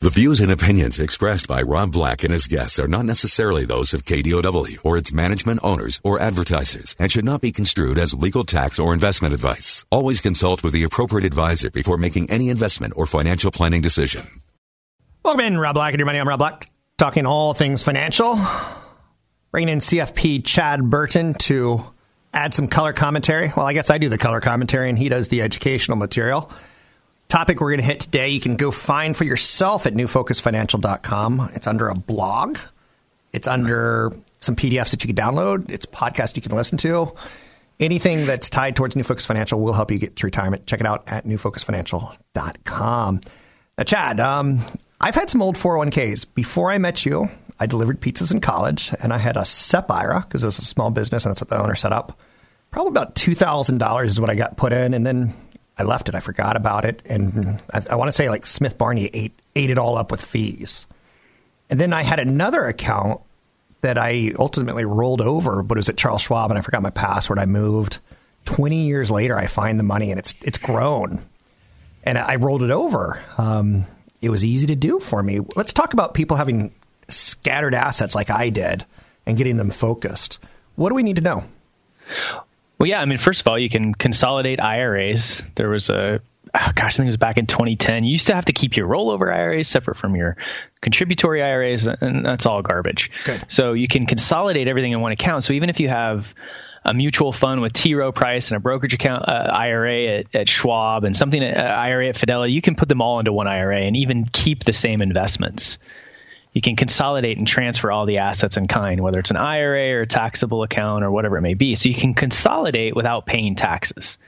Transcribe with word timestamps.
The 0.00 0.10
views 0.10 0.38
and 0.38 0.52
opinions 0.52 1.00
expressed 1.00 1.48
by 1.48 1.60
Rob 1.60 1.90
Black 1.90 2.22
and 2.22 2.32
his 2.32 2.46
guests 2.46 2.78
are 2.78 2.86
not 2.86 3.04
necessarily 3.04 3.64
those 3.64 3.92
of 3.92 4.04
KDOW 4.04 4.78
or 4.84 4.96
its 4.96 5.12
management 5.12 5.58
owners 5.64 6.00
or 6.04 6.20
advertisers 6.20 6.94
and 7.00 7.10
should 7.10 7.24
not 7.24 7.40
be 7.40 7.50
construed 7.50 7.98
as 7.98 8.14
legal 8.14 8.44
tax 8.44 8.78
or 8.78 8.94
investment 8.94 9.34
advice. 9.34 9.84
Always 9.90 10.20
consult 10.20 10.62
with 10.62 10.72
the 10.72 10.84
appropriate 10.84 11.26
advisor 11.26 11.68
before 11.72 11.98
making 11.98 12.30
any 12.30 12.48
investment 12.48 12.92
or 12.94 13.06
financial 13.06 13.50
planning 13.50 13.80
decision. 13.80 14.40
Welcome 15.24 15.44
in, 15.44 15.58
Rob 15.58 15.74
Black 15.74 15.94
and 15.94 15.98
your 15.98 16.06
money. 16.06 16.20
I'm 16.20 16.28
Rob 16.28 16.38
Black, 16.38 16.70
talking 16.96 17.26
all 17.26 17.52
things 17.52 17.82
financial. 17.82 18.38
Bringing 19.50 19.72
in 19.72 19.78
CFP 19.80 20.44
Chad 20.44 20.88
Burton 20.88 21.34
to 21.34 21.84
add 22.32 22.54
some 22.54 22.68
color 22.68 22.92
commentary. 22.92 23.52
Well, 23.56 23.66
I 23.66 23.72
guess 23.72 23.90
I 23.90 23.98
do 23.98 24.08
the 24.08 24.16
color 24.16 24.40
commentary 24.40 24.90
and 24.90 24.96
he 24.96 25.08
does 25.08 25.26
the 25.26 25.42
educational 25.42 25.96
material 25.96 26.52
topic 27.28 27.60
we're 27.60 27.70
going 27.70 27.80
to 27.80 27.86
hit 27.86 28.00
today, 28.00 28.30
you 28.30 28.40
can 28.40 28.56
go 28.56 28.70
find 28.70 29.16
for 29.16 29.24
yourself 29.24 29.86
at 29.86 29.94
newfocusfinancial.com. 29.94 31.50
It's 31.54 31.66
under 31.66 31.88
a 31.88 31.94
blog. 31.94 32.58
It's 33.32 33.46
under 33.46 34.12
some 34.40 34.56
PDFs 34.56 34.90
that 34.90 35.04
you 35.04 35.12
can 35.12 35.16
download. 35.16 35.70
It's 35.70 35.86
podcast 35.86 36.36
you 36.36 36.42
can 36.42 36.52
listen 36.52 36.78
to. 36.78 37.12
Anything 37.80 38.26
that's 38.26 38.48
tied 38.50 38.74
towards 38.74 38.96
New 38.96 39.04
Focus 39.04 39.24
Financial 39.24 39.60
will 39.60 39.72
help 39.72 39.90
you 39.90 39.98
get 39.98 40.16
to 40.16 40.26
retirement. 40.26 40.66
Check 40.66 40.80
it 40.80 40.86
out 40.86 41.04
at 41.06 41.26
newfocusfinancial.com. 41.26 43.20
Now, 43.76 43.84
Chad, 43.84 44.18
um, 44.18 44.60
I've 45.00 45.14
had 45.14 45.30
some 45.30 45.42
old 45.42 45.56
401ks. 45.56 46.26
Before 46.34 46.72
I 46.72 46.78
met 46.78 47.06
you, 47.06 47.30
I 47.60 47.66
delivered 47.66 48.00
pizzas 48.00 48.32
in 48.32 48.40
college, 48.40 48.92
and 48.98 49.12
I 49.12 49.18
had 49.18 49.36
a 49.36 49.44
SEP 49.44 49.88
IRA 49.90 50.20
because 50.22 50.42
it 50.42 50.46
was 50.46 50.58
a 50.58 50.64
small 50.64 50.90
business, 50.90 51.24
and 51.24 51.30
that's 51.30 51.40
what 51.40 51.50
the 51.50 51.60
owner 51.60 51.76
set 51.76 51.92
up. 51.92 52.18
Probably 52.72 52.90
about 52.90 53.14
$2,000 53.14 54.06
is 54.06 54.20
what 54.20 54.30
I 54.30 54.34
got 54.34 54.56
put 54.56 54.72
in, 54.72 54.92
and 54.92 55.06
then 55.06 55.34
I 55.78 55.84
left 55.84 56.08
it. 56.08 56.14
I 56.14 56.20
forgot 56.20 56.56
about 56.56 56.84
it, 56.84 57.02
and 57.06 57.62
I, 57.72 57.82
I 57.90 57.94
want 57.96 58.08
to 58.08 58.12
say 58.12 58.28
like 58.28 58.46
Smith 58.46 58.76
Barney 58.76 59.06
ate 59.12 59.38
ate 59.54 59.70
it 59.70 59.78
all 59.78 59.96
up 59.96 60.10
with 60.10 60.20
fees. 60.20 60.86
And 61.70 61.78
then 61.78 61.92
I 61.92 62.02
had 62.02 62.18
another 62.18 62.66
account 62.66 63.20
that 63.82 63.98
I 63.98 64.32
ultimately 64.38 64.84
rolled 64.84 65.20
over, 65.20 65.62
but 65.62 65.76
it 65.76 65.80
was 65.80 65.88
at 65.88 65.96
Charles 65.96 66.22
Schwab, 66.22 66.50
and 66.50 66.58
I 66.58 66.62
forgot 66.62 66.82
my 66.82 66.90
password. 66.90 67.38
I 67.38 67.46
moved. 67.46 67.98
Twenty 68.44 68.86
years 68.86 69.10
later, 69.10 69.38
I 69.38 69.46
find 69.46 69.78
the 69.78 69.84
money, 69.84 70.10
and 70.10 70.18
it's 70.18 70.34
it's 70.42 70.58
grown, 70.58 71.24
and 72.02 72.18
I 72.18 72.36
rolled 72.36 72.62
it 72.62 72.70
over. 72.70 73.20
Um, 73.36 73.84
it 74.20 74.30
was 74.30 74.44
easy 74.44 74.66
to 74.68 74.76
do 74.76 74.98
for 74.98 75.22
me. 75.22 75.40
Let's 75.54 75.72
talk 75.72 75.92
about 75.92 76.14
people 76.14 76.36
having 76.36 76.72
scattered 77.08 77.74
assets 77.74 78.14
like 78.14 78.30
I 78.30 78.48
did 78.50 78.84
and 79.26 79.36
getting 79.36 79.56
them 79.58 79.70
focused. 79.70 80.38
What 80.74 80.88
do 80.88 80.94
we 80.94 81.02
need 81.02 81.16
to 81.16 81.22
know? 81.22 81.44
Well, 82.78 82.88
yeah, 82.88 83.00
I 83.00 83.04
mean, 83.04 83.18
first 83.18 83.40
of 83.40 83.48
all, 83.48 83.58
you 83.58 83.68
can 83.68 83.92
consolidate 83.94 84.60
IRAs. 84.60 85.42
There 85.56 85.68
was 85.68 85.90
a 85.90 86.20
oh 86.54 86.72
gosh, 86.74 86.94
I 86.94 86.96
think 86.96 87.06
it 87.06 87.06
was 87.06 87.16
back 87.16 87.38
in 87.38 87.46
2010. 87.46 88.04
You 88.04 88.12
used 88.12 88.28
to 88.28 88.34
have 88.34 88.46
to 88.46 88.52
keep 88.52 88.76
your 88.76 88.88
rollover 88.88 89.34
IRAs 89.34 89.68
separate 89.68 89.96
from 89.96 90.16
your 90.16 90.36
contributory 90.80 91.42
IRAs, 91.42 91.86
and 91.86 92.24
that's 92.24 92.46
all 92.46 92.62
garbage. 92.62 93.10
Good. 93.24 93.44
So 93.48 93.72
you 93.72 93.88
can 93.88 94.06
consolidate 94.06 94.68
everything 94.68 94.92
in 94.92 95.00
one 95.00 95.12
account. 95.12 95.44
So 95.44 95.52
even 95.54 95.70
if 95.70 95.80
you 95.80 95.88
have 95.88 96.34
a 96.84 96.94
mutual 96.94 97.32
fund 97.32 97.60
with 97.60 97.72
T. 97.72 97.94
Rowe 97.94 98.12
Price 98.12 98.50
and 98.50 98.56
a 98.56 98.60
brokerage 98.60 98.94
account 98.94 99.28
uh, 99.28 99.50
IRA 99.52 100.18
at, 100.18 100.34
at, 100.34 100.48
Schwab 100.48 101.04
and 101.04 101.16
something 101.16 101.42
uh, 101.42 101.46
IRA 101.46 102.08
at 102.08 102.16
Fidelity, 102.16 102.52
you 102.52 102.62
can 102.62 102.76
put 102.76 102.88
them 102.88 103.02
all 103.02 103.18
into 103.18 103.32
one 103.32 103.48
IRA 103.48 103.80
and 103.80 103.96
even 103.96 104.24
keep 104.24 104.64
the 104.64 104.72
same 104.72 105.02
investments 105.02 105.78
you 106.58 106.60
can 106.60 106.74
consolidate 106.74 107.38
and 107.38 107.46
transfer 107.46 107.88
all 107.88 108.04
the 108.04 108.18
assets 108.18 108.56
in 108.56 108.66
kind, 108.66 109.00
whether 109.00 109.20
it's 109.20 109.30
an 109.30 109.36
IRA 109.36 109.92
or 109.92 110.00
a 110.00 110.06
taxable 110.08 110.64
account 110.64 111.04
or 111.04 111.10
whatever 111.12 111.38
it 111.38 111.40
may 111.40 111.54
be. 111.54 111.76
So 111.76 111.88
you 111.88 111.94
can 111.94 112.14
consolidate 112.14 112.96
without 112.96 113.26
paying 113.26 113.54
taxes. 113.54 114.18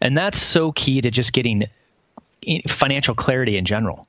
And 0.00 0.16
that's 0.16 0.40
so 0.40 0.72
key 0.72 1.02
to 1.02 1.10
just 1.10 1.34
getting 1.34 1.66
financial 2.66 3.14
clarity 3.14 3.58
in 3.58 3.66
general. 3.66 4.06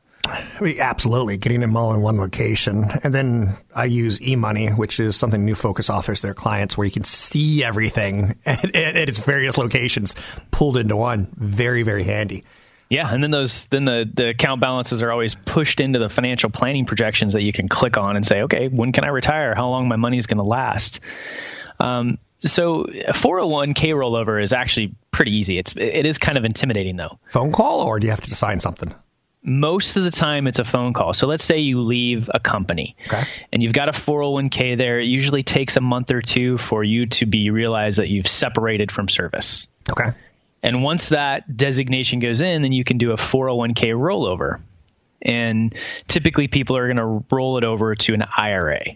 Absolutely, 0.61 1.39
getting 1.39 1.59
them 1.59 1.75
all 1.75 1.93
in 1.93 2.01
one 2.01 2.15
location. 2.15 2.85
And 3.03 3.13
then 3.13 3.57
I 3.75 3.83
use 3.83 4.19
eMoney, 4.19 4.77
which 4.77 5.01
is 5.01 5.17
something 5.17 5.43
New 5.43 5.55
Focus 5.55 5.89
offers 5.89 6.21
their 6.21 6.33
clients 6.33 6.77
where 6.77 6.85
you 6.85 6.91
can 6.91 7.03
see 7.03 7.65
everything 7.65 8.39
at, 8.45 8.73
at, 8.73 9.09
its 9.09 9.17
various 9.17 9.57
locations 9.57 10.15
pulled 10.51 10.77
into 10.77 10.95
one. 10.95 11.27
Very, 11.35 11.83
very 11.83 12.05
handy. 12.05 12.45
Yeah, 12.91 13.09
and 13.09 13.23
then 13.23 13.31
those 13.31 13.67
then 13.67 13.85
the 13.85 14.09
the 14.13 14.29
account 14.29 14.59
balances 14.59 15.01
are 15.01 15.09
always 15.09 15.33
pushed 15.33 15.79
into 15.79 15.97
the 15.97 16.09
financial 16.09 16.49
planning 16.49 16.85
projections 16.85 17.33
that 17.33 17.41
you 17.41 17.53
can 17.53 17.69
click 17.69 17.95
on 17.97 18.17
and 18.17 18.25
say, 18.25 18.41
okay, 18.41 18.67
when 18.67 18.91
can 18.91 19.05
I 19.05 19.07
retire? 19.07 19.55
How 19.55 19.69
long 19.69 19.87
my 19.87 19.95
money 19.95 20.17
is 20.17 20.27
going 20.27 20.39
to 20.39 20.43
last? 20.43 20.99
Um, 21.79 22.19
so 22.41 22.81
a 22.81 23.13
401k 23.13 23.93
rollover 23.93 24.43
is 24.43 24.51
actually 24.51 24.93
pretty 25.09 25.37
easy. 25.37 25.57
It's 25.57 25.73
it 25.77 26.05
is 26.05 26.17
kind 26.17 26.37
of 26.37 26.43
intimidating 26.43 26.97
though. 26.97 27.17
Phone 27.29 27.53
call 27.53 27.79
or 27.79 27.97
do 27.97 28.07
you 28.07 28.11
have 28.11 28.19
to 28.21 28.35
sign 28.35 28.59
something? 28.59 28.93
Most 29.41 29.95
of 29.95 30.03
the 30.03 30.11
time 30.11 30.45
it's 30.45 30.59
a 30.59 30.65
phone 30.65 30.91
call. 30.91 31.13
So 31.13 31.27
let's 31.27 31.45
say 31.45 31.59
you 31.59 31.79
leave 31.83 32.29
a 32.33 32.41
company 32.41 32.97
okay. 33.07 33.23
and 33.53 33.63
you've 33.63 33.71
got 33.71 33.87
a 33.87 33.93
401k 33.93 34.77
there. 34.77 34.99
It 34.99 35.05
usually 35.05 35.43
takes 35.43 35.77
a 35.77 35.81
month 35.81 36.11
or 36.11 36.21
two 36.21 36.57
for 36.57 36.83
you 36.83 37.05
to 37.05 37.25
be 37.25 37.51
realized 37.51 37.99
that 37.99 38.09
you've 38.09 38.27
separated 38.27 38.91
from 38.91 39.07
service. 39.07 39.67
Okay. 39.89 40.11
And 40.63 40.83
once 40.83 41.09
that 41.09 41.55
designation 41.55 42.19
goes 42.19 42.41
in, 42.41 42.61
then 42.61 42.71
you 42.71 42.83
can 42.83 42.97
do 42.97 43.11
a 43.11 43.15
401k 43.15 43.93
rollover. 43.93 44.61
And 45.21 45.75
typically 46.07 46.47
people 46.47 46.77
are 46.77 46.87
going 46.87 46.97
to 46.97 47.25
roll 47.35 47.57
it 47.57 47.63
over 47.63 47.95
to 47.95 48.13
an 48.13 48.23
IRA. 48.35 48.95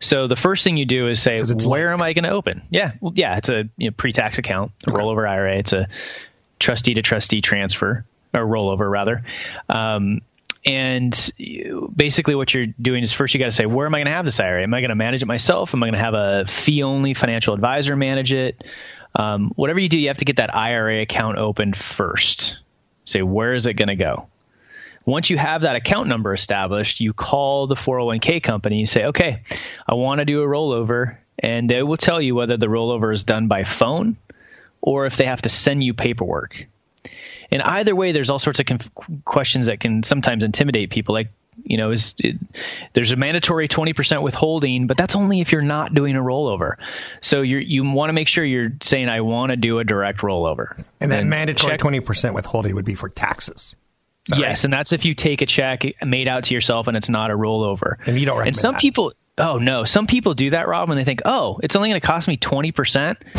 So 0.00 0.26
the 0.26 0.36
first 0.36 0.64
thing 0.64 0.76
you 0.76 0.84
do 0.84 1.08
is 1.08 1.20
say, 1.22 1.40
where 1.64 1.92
am 1.92 2.02
I 2.02 2.12
going 2.12 2.24
to 2.24 2.30
open? 2.30 2.62
Yeah. 2.70 2.92
Well, 3.00 3.12
yeah. 3.14 3.36
It's 3.36 3.48
a 3.48 3.68
you 3.76 3.90
know, 3.90 3.94
pre-tax 3.96 4.38
account, 4.38 4.72
a 4.86 4.90
okay. 4.90 5.00
rollover 5.00 5.28
IRA. 5.28 5.58
It's 5.58 5.72
a 5.72 5.86
trustee 6.58 6.94
to 6.94 7.02
trustee 7.02 7.40
transfer 7.40 8.02
or 8.34 8.40
rollover 8.40 8.90
rather. 8.90 9.20
Um, 9.68 10.20
and 10.64 11.32
basically, 11.94 12.34
what 12.34 12.54
you're 12.54 12.66
doing 12.66 13.02
is 13.02 13.12
first 13.12 13.34
you 13.34 13.40
got 13.40 13.46
to 13.46 13.52
say, 13.52 13.66
where 13.66 13.86
am 13.86 13.94
I 13.94 13.98
going 13.98 14.06
to 14.06 14.12
have 14.12 14.24
this 14.24 14.38
IRA? 14.38 14.62
Am 14.62 14.72
I 14.72 14.80
going 14.80 14.90
to 14.90 14.94
manage 14.94 15.22
it 15.22 15.26
myself? 15.26 15.74
Am 15.74 15.82
I 15.82 15.86
going 15.86 15.98
to 15.98 16.04
have 16.04 16.14
a 16.14 16.44
fee 16.46 16.82
only 16.82 17.14
financial 17.14 17.54
advisor 17.54 17.96
manage 17.96 18.32
it? 18.32 18.64
Um, 19.14 19.52
whatever 19.56 19.78
you 19.78 19.88
do, 19.88 19.98
you 19.98 20.08
have 20.08 20.18
to 20.18 20.24
get 20.24 20.36
that 20.36 20.54
IRA 20.54 21.02
account 21.02 21.38
opened 21.38 21.76
first. 21.76 22.58
Say, 23.04 23.22
where 23.22 23.54
is 23.54 23.66
it 23.66 23.74
going 23.74 23.88
to 23.88 23.96
go? 23.96 24.28
Once 25.04 25.30
you 25.30 25.36
have 25.36 25.62
that 25.62 25.76
account 25.76 26.08
number 26.08 26.32
established, 26.32 27.00
you 27.00 27.12
call 27.12 27.66
the 27.66 27.74
401k 27.74 28.42
company 28.42 28.78
and 28.78 28.88
say, 28.88 29.06
okay, 29.06 29.40
I 29.86 29.94
want 29.94 30.20
to 30.20 30.24
do 30.24 30.42
a 30.42 30.46
rollover. 30.46 31.18
And 31.38 31.68
they 31.68 31.82
will 31.82 31.96
tell 31.96 32.20
you 32.20 32.34
whether 32.34 32.56
the 32.56 32.66
rollover 32.66 33.12
is 33.12 33.24
done 33.24 33.48
by 33.48 33.64
phone 33.64 34.16
or 34.80 35.06
if 35.06 35.16
they 35.16 35.26
have 35.26 35.42
to 35.42 35.48
send 35.48 35.82
you 35.82 35.94
paperwork. 35.94 36.68
And 37.50 37.62
either 37.62 37.96
way, 37.96 38.12
there's 38.12 38.30
all 38.30 38.38
sorts 38.38 38.60
of 38.60 38.66
conf- 38.66 38.90
questions 39.24 39.66
that 39.66 39.80
can 39.80 40.02
sometimes 40.02 40.44
intimidate 40.44 40.90
people. 40.90 41.14
Like, 41.14 41.30
you 41.64 41.76
know, 41.76 41.90
is 41.90 42.14
it, 42.18 42.36
there's 42.94 43.12
a 43.12 43.16
mandatory 43.16 43.68
20% 43.68 44.22
withholding, 44.22 44.86
but 44.86 44.96
that's 44.96 45.14
only 45.14 45.40
if 45.40 45.52
you're 45.52 45.60
not 45.60 45.94
doing 45.94 46.16
a 46.16 46.20
rollover. 46.20 46.74
So 47.20 47.42
you 47.42 47.58
you 47.58 47.84
want 47.84 48.08
to 48.08 48.14
make 48.14 48.28
sure 48.28 48.44
you're 48.44 48.72
saying 48.80 49.08
I 49.08 49.20
want 49.20 49.50
to 49.50 49.56
do 49.56 49.78
a 49.78 49.84
direct 49.84 50.20
rollover. 50.20 50.82
And 51.00 51.12
that 51.12 51.26
mandatory 51.26 51.72
check, 51.72 51.80
20% 51.80 52.34
withholding 52.34 52.74
would 52.74 52.84
be 52.84 52.94
for 52.94 53.08
taxes. 53.08 53.76
Yes, 54.28 54.40
right? 54.40 54.64
and 54.64 54.72
that's 54.72 54.92
if 54.92 55.04
you 55.04 55.14
take 55.14 55.42
a 55.42 55.46
check 55.46 55.82
made 56.04 56.28
out 56.28 56.44
to 56.44 56.54
yourself 56.54 56.86
and 56.86 56.96
it's 56.96 57.08
not 57.08 57.30
a 57.30 57.34
rollover. 57.34 57.96
And 58.06 58.18
you 58.18 58.26
don't 58.26 58.46
And 58.46 58.56
some 58.56 58.72
that. 58.72 58.80
people 58.80 59.12
Oh 59.38 59.56
no! 59.56 59.84
Some 59.84 60.06
people 60.06 60.34
do 60.34 60.50
that, 60.50 60.68
Rob, 60.68 60.90
and 60.90 60.98
they 60.98 61.04
think, 61.04 61.22
"Oh, 61.24 61.58
it's 61.62 61.74
only 61.74 61.88
going 61.88 61.98
to 61.98 62.06
cost 62.06 62.28
me 62.28 62.36
twenty 62.36 62.70
percent, 62.70 63.16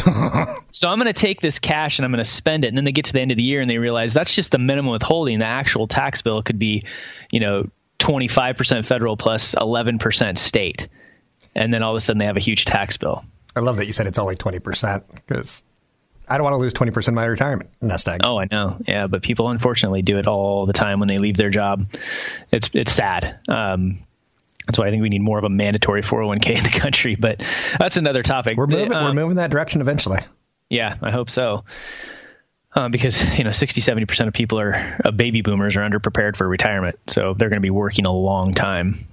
so 0.71 0.89
I'm 0.89 0.97
going 0.97 1.05
to 1.05 1.13
take 1.13 1.39
this 1.39 1.59
cash 1.59 1.99
and 1.99 2.05
I'm 2.05 2.11
going 2.11 2.23
to 2.23 2.29
spend 2.29 2.65
it." 2.65 2.69
And 2.69 2.77
then 2.77 2.83
they 2.83 2.91
get 2.91 3.05
to 3.05 3.13
the 3.13 3.21
end 3.21 3.29
of 3.29 3.37
the 3.37 3.43
year 3.43 3.61
and 3.61 3.69
they 3.69 3.77
realize 3.77 4.11
that's 4.11 4.33
just 4.33 4.51
the 4.51 4.57
minimum 4.57 4.91
withholding. 4.91 5.37
The 5.37 5.45
actual 5.45 5.87
tax 5.87 6.23
bill 6.23 6.41
could 6.41 6.57
be, 6.57 6.83
you 7.29 7.39
know, 7.39 7.65
25% 8.03 8.85
federal 8.85 9.17
plus 9.17 9.55
11% 9.55 10.37
state. 10.37 10.87
And 11.55 11.73
then 11.73 11.83
all 11.83 11.91
of 11.91 11.97
a 11.97 12.01
sudden 12.01 12.19
they 12.19 12.25
have 12.25 12.37
a 12.37 12.41
huge 12.41 12.65
tax 12.65 12.97
bill. 12.97 13.23
I 13.55 13.61
love 13.61 13.77
that 13.77 13.85
you 13.85 13.93
said 13.93 14.07
it's 14.07 14.19
only 14.19 14.35
20% 14.35 15.03
because 15.15 15.63
I 16.27 16.37
don't 16.37 16.43
want 16.43 16.55
to 16.55 16.57
lose 16.57 16.73
20% 16.73 17.07
of 17.07 17.13
my 17.13 17.25
retirement 17.25 17.69
nest 17.81 18.07
egg. 18.09 18.21
Oh, 18.23 18.39
I 18.39 18.47
know. 18.51 18.77
Yeah, 18.87 19.07
but 19.07 19.21
people 19.21 19.49
unfortunately 19.49 20.01
do 20.01 20.17
it 20.17 20.27
all 20.27 20.65
the 20.65 20.73
time 20.73 20.99
when 20.99 21.07
they 21.07 21.17
leave 21.17 21.37
their 21.37 21.49
job. 21.49 21.85
It's 22.51 22.69
it's 22.73 22.91
sad. 22.91 23.39
Um, 23.47 23.99
that's 24.65 24.79
why 24.79 24.87
I 24.87 24.89
think 24.89 25.03
we 25.03 25.09
need 25.09 25.21
more 25.21 25.37
of 25.37 25.43
a 25.43 25.49
mandatory 25.49 26.01
401k 26.01 26.55
in 26.55 26.63
the 26.63 26.69
country, 26.69 27.15
but 27.15 27.43
that's 27.77 27.97
another 27.97 28.23
topic. 28.23 28.57
We're 28.57 28.67
moving, 28.67 28.93
uh, 28.93 29.03
we're 29.03 29.13
moving 29.13 29.35
that 29.35 29.51
direction 29.51 29.81
eventually. 29.81 30.19
Yeah, 30.69 30.95
I 31.01 31.11
hope 31.11 31.29
so. 31.29 31.65
Uh, 32.75 32.89
because 32.89 33.21
you 33.37 33.43
know 33.43 33.51
60 33.51 33.81
70% 33.81 34.27
of 34.27 34.33
people 34.33 34.59
are 34.59 34.97
uh, 35.05 35.11
baby 35.11 35.41
boomers 35.41 35.75
are 35.75 35.81
underprepared 35.81 36.35
for 36.35 36.47
retirement 36.47 36.97
so 37.07 37.35
they're 37.37 37.49
going 37.49 37.61
to 37.61 37.65
be 37.65 37.69
working 37.69 38.05
a 38.05 38.11
long 38.11 38.53
time 38.53 39.05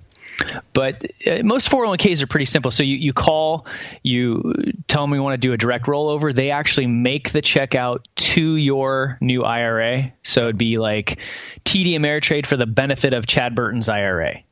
but 0.73 1.11
uh, 1.27 1.43
most 1.43 1.71
401ks 1.71 2.23
are 2.23 2.27
pretty 2.27 2.45
simple. 2.45 2.71
So 2.71 2.83
you, 2.83 2.97
you 2.97 3.13
call, 3.13 3.67
you 4.03 4.55
tell 4.89 5.03
them 5.07 5.15
you 5.15 5.23
want 5.23 5.35
to 5.35 5.47
do 5.47 5.53
a 5.53 5.57
direct 5.57 5.87
rollover. 5.87 6.35
They 6.35 6.51
actually 6.51 6.87
make 6.87 7.31
the 7.31 7.43
check 7.43 7.75
out 7.75 8.07
to 8.17 8.57
your 8.57 9.19
new 9.21 9.43
IRA. 9.45 10.13
So 10.23 10.43
it'd 10.43 10.59
be 10.59 10.77
like 10.77 11.19
TD 11.65 11.93
Ameritrade 11.93 12.47
for 12.47 12.57
the 12.57 12.67
benefit 12.67 13.15
of 13.15 13.27
Chad 13.27 13.55
Burton's 13.55 13.89
IRA. 13.89 14.43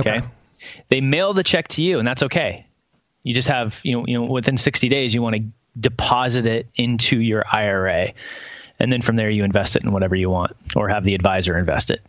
Okay. 0.00 0.18
okay. 0.18 0.26
They 0.88 1.00
mail 1.00 1.34
the 1.34 1.44
check 1.44 1.68
to 1.68 1.82
you, 1.82 1.98
and 1.98 2.06
that's 2.06 2.24
okay. 2.24 2.66
You 3.22 3.34
just 3.34 3.48
have, 3.48 3.80
you 3.82 3.96
know, 3.96 4.04
you 4.06 4.18
know, 4.18 4.26
within 4.26 4.56
60 4.56 4.88
days, 4.88 5.12
you 5.12 5.22
want 5.22 5.36
to 5.36 5.42
deposit 5.78 6.46
it 6.46 6.68
into 6.74 7.20
your 7.20 7.44
IRA. 7.50 8.12
And 8.78 8.92
then 8.92 9.02
from 9.02 9.16
there, 9.16 9.30
you 9.30 9.44
invest 9.44 9.76
it 9.76 9.84
in 9.84 9.92
whatever 9.92 10.14
you 10.14 10.30
want 10.30 10.52
or 10.76 10.88
have 10.88 11.04
the 11.04 11.14
advisor 11.14 11.58
invest 11.58 11.90
it. 11.90 12.00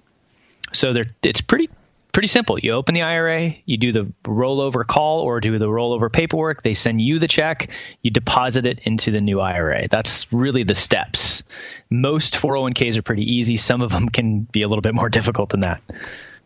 So 0.71 0.93
it's 1.23 1.41
pretty 1.41 1.69
pretty 2.11 2.27
simple. 2.27 2.59
You 2.59 2.73
open 2.73 2.95
the 2.95 3.03
IRA, 3.03 3.55
you 3.65 3.77
do 3.77 3.91
the 3.91 4.11
rollover 4.23 4.85
call 4.85 5.21
or 5.21 5.39
do 5.39 5.57
the 5.57 5.67
rollover 5.67 6.11
paperwork. 6.11 6.63
They 6.63 6.73
send 6.73 7.01
you 7.01 7.19
the 7.19 7.27
check, 7.27 7.69
you 8.01 8.11
deposit 8.11 8.65
it 8.65 8.79
into 8.83 9.11
the 9.11 9.21
new 9.21 9.39
IRA. 9.39 9.87
That's 9.87 10.31
really 10.33 10.63
the 10.63 10.75
steps. 10.75 11.43
Most 11.89 12.33
401ks 12.33 12.97
are 12.97 13.03
pretty 13.03 13.35
easy. 13.35 13.57
Some 13.57 13.81
of 13.81 13.91
them 13.91 14.09
can 14.09 14.41
be 14.41 14.63
a 14.63 14.67
little 14.67 14.81
bit 14.81 14.95
more 14.95 15.09
difficult 15.17 15.49
than 15.49 15.61
that. 15.61 15.81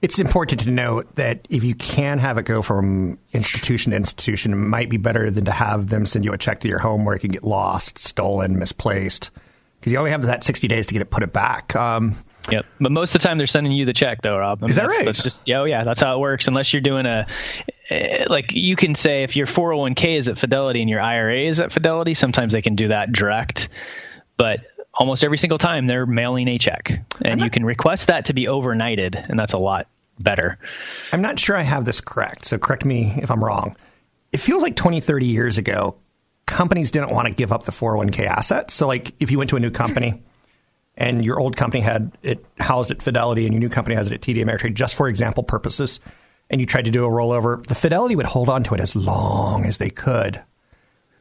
It's 0.03 0.19
important 0.19 0.59
to 0.59 0.69
note 0.69 1.15
that 1.15 1.47
if 1.50 1.63
you 1.63 1.75
can 1.75 2.19
have 2.19 2.38
it 2.38 2.44
go 2.44 2.61
from 2.61 3.17
institution 3.31 3.91
to 3.91 3.95
institution, 3.95 4.51
it 4.51 4.57
might 4.57 4.89
be 4.89 4.97
better 4.97 5.31
than 5.31 5.45
to 5.45 5.51
have 5.51 5.88
them 5.88 6.05
send 6.05 6.25
you 6.25 6.33
a 6.33 6.38
check 6.38 6.59
to 6.59 6.67
your 6.67 6.79
home 6.79 7.05
where 7.05 7.15
it 7.15 7.19
can 7.19 7.31
get 7.31 7.45
lost, 7.45 7.97
stolen, 7.97 8.59
misplaced, 8.59 9.31
because 9.79 9.94
you 9.94 9.97
only 9.97 10.11
have 10.11 10.23
that 10.23 10.44
60 10.44 10.67
days 10.67 10.88
to 10.88 10.94
get 10.94 11.01
it 11.01 11.09
put 11.09 11.23
it 11.23 11.31
back. 11.31 11.73
Um, 11.77 12.17
Yep. 12.51 12.65
But 12.81 12.91
most 12.91 13.15
of 13.15 13.21
the 13.21 13.25
time 13.25 13.38
they're 13.38 13.47
sending 13.47 13.71
you 13.71 13.85
the 13.85 13.94
check 13.94 14.21
though, 14.21 14.38
Rob. 14.38 14.61
I 14.61 14.65
mean, 14.65 14.71
Is 14.71 14.75
that 14.75 14.81
that's, 14.81 14.97
right? 14.97 15.05
That's 15.05 15.23
just 15.23 15.41
yeah, 15.45 15.61
oh 15.61 15.63
yeah, 15.63 15.85
that's 15.85 16.01
how 16.01 16.17
it 16.17 16.19
works. 16.19 16.49
Unless 16.49 16.73
you're 16.73 16.81
doing 16.81 17.06
a 17.06 17.25
eh, 17.89 18.25
like 18.29 18.51
you 18.51 18.75
can 18.75 18.95
say 18.95 19.23
if 19.23 19.38
your 19.38 19.47
401k 19.47 20.17
is 20.17 20.27
at 20.27 20.38
Fidelity 20.38 20.81
and 20.81 20.89
your 20.89 20.99
IRA 20.99 21.44
is 21.44 21.61
at 21.61 21.71
Fidelity, 21.71 22.13
sometimes 22.13 22.51
they 22.51 22.61
can 22.61 22.75
do 22.75 22.89
that 22.89 23.13
direct. 23.13 23.69
But 24.35 24.65
almost 24.94 25.23
every 25.23 25.38
single 25.38 25.57
time 25.57 25.88
they're 25.88 26.06
mailing 26.06 26.49
a 26.49 26.57
check, 26.57 27.01
and 27.21 27.39
not, 27.39 27.45
you 27.45 27.49
can 27.49 27.63
request 27.63 28.07
that 28.07 28.25
to 28.25 28.33
be 28.33 28.47
overnighted, 28.47 29.15
and 29.29 29.39
that's 29.39 29.53
a 29.53 29.57
lot 29.57 29.88
better. 30.19 30.57
I'm 31.12 31.21
not 31.21 31.39
sure 31.39 31.56
I 31.56 31.62
have 31.62 31.86
this 31.86 32.01
correct, 32.01 32.45
so 32.45 32.57
correct 32.57 32.86
me 32.86 33.13
if 33.18 33.31
I'm 33.31 33.44
wrong. 33.44 33.75
It 34.31 34.39
feels 34.39 34.63
like 34.63 34.75
20, 34.75 35.00
30 35.00 35.25
years 35.25 35.57
ago, 35.57 35.95
companies 36.45 36.92
didn't 36.92 37.12
want 37.12 37.27
to 37.27 37.33
give 37.33 37.51
up 37.51 37.63
the 37.63 37.71
401k 37.71 38.25
assets. 38.25 38.74
So, 38.74 38.88
like, 38.88 39.13
if 39.19 39.31
you 39.31 39.38
went 39.38 39.50
to 39.51 39.57
a 39.57 39.60
new 39.60 39.71
company 39.71 40.24
and 40.95 41.24
your 41.25 41.39
old 41.39 41.56
company 41.56 41.81
had 41.81 42.18
it 42.21 42.45
housed 42.60 42.92
at 42.92 43.01
Fidelity 43.01 43.45
and 43.45 43.54
your 43.54 43.60
new 43.60 43.69
company 43.69 43.95
has 43.95 44.10
it 44.10 44.13
at 44.13 44.21
TD 44.21 44.44
Ameritrade, 44.44 44.74
just 44.74 44.95
for 44.95 45.07
example 45.07 45.44
purposes, 45.44 46.00
and 46.50 46.62
you 46.62 46.68
tried 46.68 46.86
to 46.86 46.92
do 46.92 47.06
a 47.06 47.09
rollover, 47.09 47.66
the 47.66 47.75
Fidelity 47.75 48.16
would 48.16 48.25
hold 48.25 48.50
on 48.50 48.63
to 48.66 48.75
it 48.75 48.80
as 48.80 48.95
long 48.95 49.66
as 49.66 49.77
they 49.77 49.89
could. 49.89 50.42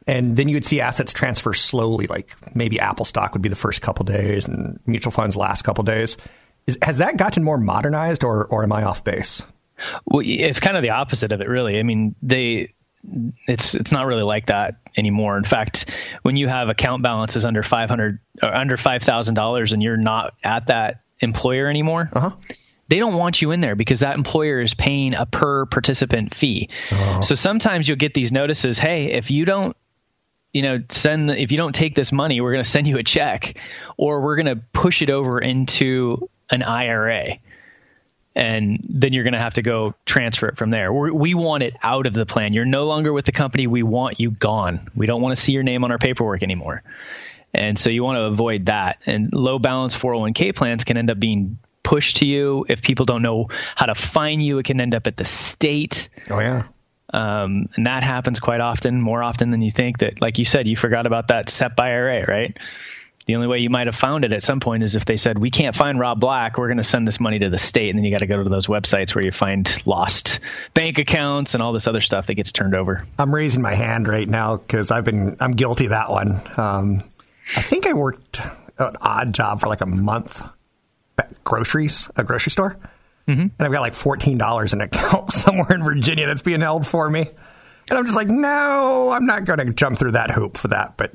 And 0.06 0.37
then 0.37 0.49
you 0.49 0.56
would 0.56 0.65
see 0.65 0.81
assets 0.81 1.12
transfer 1.12 1.55
slowly, 1.55 2.06
like 2.06 2.35
maybe 2.55 2.81
Apple 2.81 3.05
stock 3.05 3.33
would 3.33 3.43
be 3.43 3.49
the 3.49 3.56
first 3.56 3.83
couple 3.83 4.05
days 4.05 4.49
and 4.49 4.81
mutual 4.85 5.12
funds 5.12 5.37
last 5.37 5.62
couple 5.62 5.85
days. 5.85 6.17
Is, 6.67 6.79
has 6.82 6.99
that 6.99 7.17
gotten 7.17 7.43
more 7.43 7.59
modernized, 7.59 8.25
or 8.25 8.47
or 8.47 8.62
am 8.62 8.73
I 8.73 8.85
off 8.85 9.05
base? 9.05 9.43
Well, 10.06 10.23
it's 10.25 10.61
kind 10.61 10.76
of 10.76 10.82
the 10.82 10.91
opposite 10.91 11.32
of 11.32 11.41
it, 11.41 11.49
really. 11.49 11.79
I 11.79 11.82
mean, 11.82 12.14
they 12.23 12.75
it's 13.49 13.75
it's 13.75 13.91
not 13.91 14.06
really 14.06 14.23
like 14.23 14.47
that 14.47 14.76
anymore. 14.97 15.37
In 15.37 15.44
fact, 15.44 15.91
when 16.23 16.37
you 16.37 16.47
have 16.49 16.69
account 16.69 17.03
balances 17.03 17.44
under 17.44 17.62
five 17.62 17.88
hundred 17.88 18.20
or 18.43 18.55
under 18.55 18.76
five 18.76 19.03
thousand 19.03 19.35
dollars, 19.35 19.73
and 19.73 19.82
you're 19.82 19.97
not 19.97 20.35
at 20.44 20.69
that 20.69 21.03
employer 21.20 21.69
anymore, 21.69 22.09
uh-huh. 22.12 22.31
they 22.88 22.99
don't 22.99 23.17
want 23.17 23.43
you 23.43 23.50
in 23.50 23.61
there 23.61 23.75
because 23.75 24.00
that 24.00 24.17
employer 24.17 24.61
is 24.61 24.75
paying 24.75 25.14
a 25.14 25.26
per 25.26 25.67
participant 25.67 26.35
fee. 26.35 26.70
Oh. 26.93 27.20
So 27.23 27.35
sometimes 27.35 27.88
you'll 27.88 27.99
get 27.99 28.14
these 28.14 28.32
notices: 28.32 28.79
Hey, 28.79 29.12
if 29.12 29.31
you 29.31 29.44
don't 29.44 29.76
you 30.53 30.62
know 30.62 30.82
send 30.91 31.29
the, 31.29 31.41
if 31.41 31.50
you 31.50 31.56
don't 31.56 31.75
take 31.75 31.94
this 31.94 32.12
money 32.12 32.43
we're 32.43 32.53
going 32.53 32.62
to 32.62 32.69
send 32.69 32.87
you 32.87 32.99
a 32.99 33.03
check 33.03 33.56
or 33.97 34.20
we're 34.20 34.37
going 34.37 34.55
to 34.55 34.62
push 34.75 35.00
it 35.00 35.09
over 35.09 35.38
into 35.41 36.29
an 36.50 36.62
IRA 36.62 37.37
and 38.35 38.85
then 38.89 39.12
you're 39.12 39.25
going 39.25 39.35
to 39.35 39.39
have 39.39 39.55
to 39.55 39.62
go 39.62 39.94
transfer 40.06 40.49
it 40.49 40.56
from 40.56 40.71
there. 40.71 40.93
We're, 40.93 41.12
we 41.12 41.35
want 41.35 41.62
it 41.62 41.75
out 41.83 42.06
of 42.06 42.15
the 42.15 42.25
plan. 42.25 42.53
You're 42.53 42.65
no 42.65 42.85
longer 42.85 43.12
with 43.12 43.27
the 43.27 43.33
company. 43.33 43.67
We 43.67 43.83
want 43.83 44.21
you 44.21 44.31
gone. 44.31 44.89
We 44.94 45.06
don't 45.06 45.21
want 45.21 45.37
to 45.37 45.41
see 45.41 45.53
your 45.53 45.62
name 45.62 45.85
on 45.85 45.91
our 45.91 45.99
paperwork 45.99 46.43
anymore. 46.43 46.83
And 47.53 47.79
so 47.79 47.91
you 47.91 48.03
want 48.03 48.17
to 48.17 48.23
avoid 48.23 48.67
that. 48.67 48.99
And 49.05 49.33
low 49.33 49.59
balance 49.59 49.97
401k 49.97 50.56
plans 50.56 50.85
can 50.85 50.97
end 50.97 51.11
up 51.11 51.21
being 51.21 51.59
pushed 51.83 52.19
to 52.19 52.27
you. 52.27 52.65
If 52.69 52.81
people 52.81 53.05
don't 53.05 53.23
know 53.23 53.49
how 53.77 53.87
to 53.87 53.95
find 53.95 54.43
you, 54.43 54.59
it 54.59 54.65
can 54.65 54.81
end 54.81 54.95
up 54.95 55.06
at 55.06 55.17
the 55.17 55.27
state. 55.27 56.09
Oh, 56.31 56.38
yeah. 56.38 56.65
Um, 57.12 57.67
and 57.77 57.87
that 57.87 58.03
happens 58.03 58.41
quite 58.41 58.62
often, 58.62 59.03
more 59.03 59.23
often 59.23 59.50
than 59.50 59.61
you 59.61 59.71
think. 59.71 59.99
That, 59.99 60.23
like 60.23 60.38
you 60.38 60.47
said, 60.47 60.67
you 60.67 60.77
forgot 60.77 61.06
about 61.06 61.29
that 61.29 61.50
SEP 61.50 61.79
IRA, 61.79 62.25
right? 62.25 62.56
The 63.27 63.37
only 63.37 63.47
way 63.47 63.59
you 63.59 63.71
might 63.71 63.87
have 63.87 63.95
found 63.95 64.25
it 64.25 64.33
at 64.33 64.43
some 64.43 64.59
point 64.59 64.83
is 64.83 64.97
if 64.97 65.05
they 65.05 65.17
said, 65.17 65.39
"We 65.39 65.51
can't 65.51 65.77
find 65.77 65.99
Rob 65.99 66.19
Black. 66.19 66.59
We're 66.59 66.67
going 66.67 66.79
to 66.79 66.85
send 66.85 67.07
this 67.07 67.21
money 67.21 67.39
to 67.39 67.51
the 67.51 67.59
state," 67.59 67.91
and 67.91 67.99
then 67.99 68.05
you 68.05 68.11
got 68.11 68.19
to 68.19 68.27
go 68.27 68.43
to 68.43 68.49
those 68.49 68.67
websites 68.67 69.15
where 69.15 69.25
you 69.25 69.31
find 69.31 69.69
lost 69.87 70.41
bank 70.75 70.99
accounts 70.99 71.55
and 71.55 71.63
all 71.63 71.73
this 71.73 71.87
other 71.87 72.01
stuff 72.01 72.27
that 72.27 72.35
gets 72.35 72.51
turned 72.51 72.75
over. 72.75 73.05
I'm 73.19 73.33
raising 73.33 73.63
my 73.63 73.75
hand 73.75 74.09
right 74.09 74.29
now 74.29 74.57
because 74.57 74.91
I've 74.91 75.05
been 75.05 75.37
I'm 75.39 75.53
guilty 75.53 75.85
of 75.85 75.91
that 75.91 76.11
one. 76.11 76.41
Um, 76.57 77.03
I 77.57 77.63
think 77.63 77.87
I 77.87 77.93
worked 77.93 78.41
an 78.79 78.95
odd 79.01 79.33
job 79.33 79.61
for 79.61 79.69
like 79.69 79.83
a 79.83 79.87
month, 79.87 80.43
groceries, 81.45 82.11
a 82.17 82.25
grocery 82.25 82.51
store, 82.51 82.77
mm-hmm. 83.29 83.41
and 83.41 83.55
I've 83.61 83.73
got 83.73 83.83
like 83.83 83.95
fourteen 83.95 84.37
dollars 84.39 84.73
in 84.73 84.81
an 84.81 84.87
account 84.87 85.31
somewhere 85.33 85.73
in 85.73 85.85
Virginia 85.85 86.27
that's 86.27 86.43
being 86.43 86.61
held 86.61 86.89
for 86.89 87.09
me, 87.09 87.29
and 87.89 87.99
I'm 87.99 88.05
just 88.05 88.17
like, 88.17 88.29
no, 88.29 89.11
I'm 89.11 89.27
not 89.27 89.45
going 89.45 89.61
to 89.61 89.73
jump 89.73 90.01
through 90.01 90.13
that 90.13 90.33
hoop 90.33 90.57
for 90.57 90.69
that, 90.69 90.97
but 90.97 91.13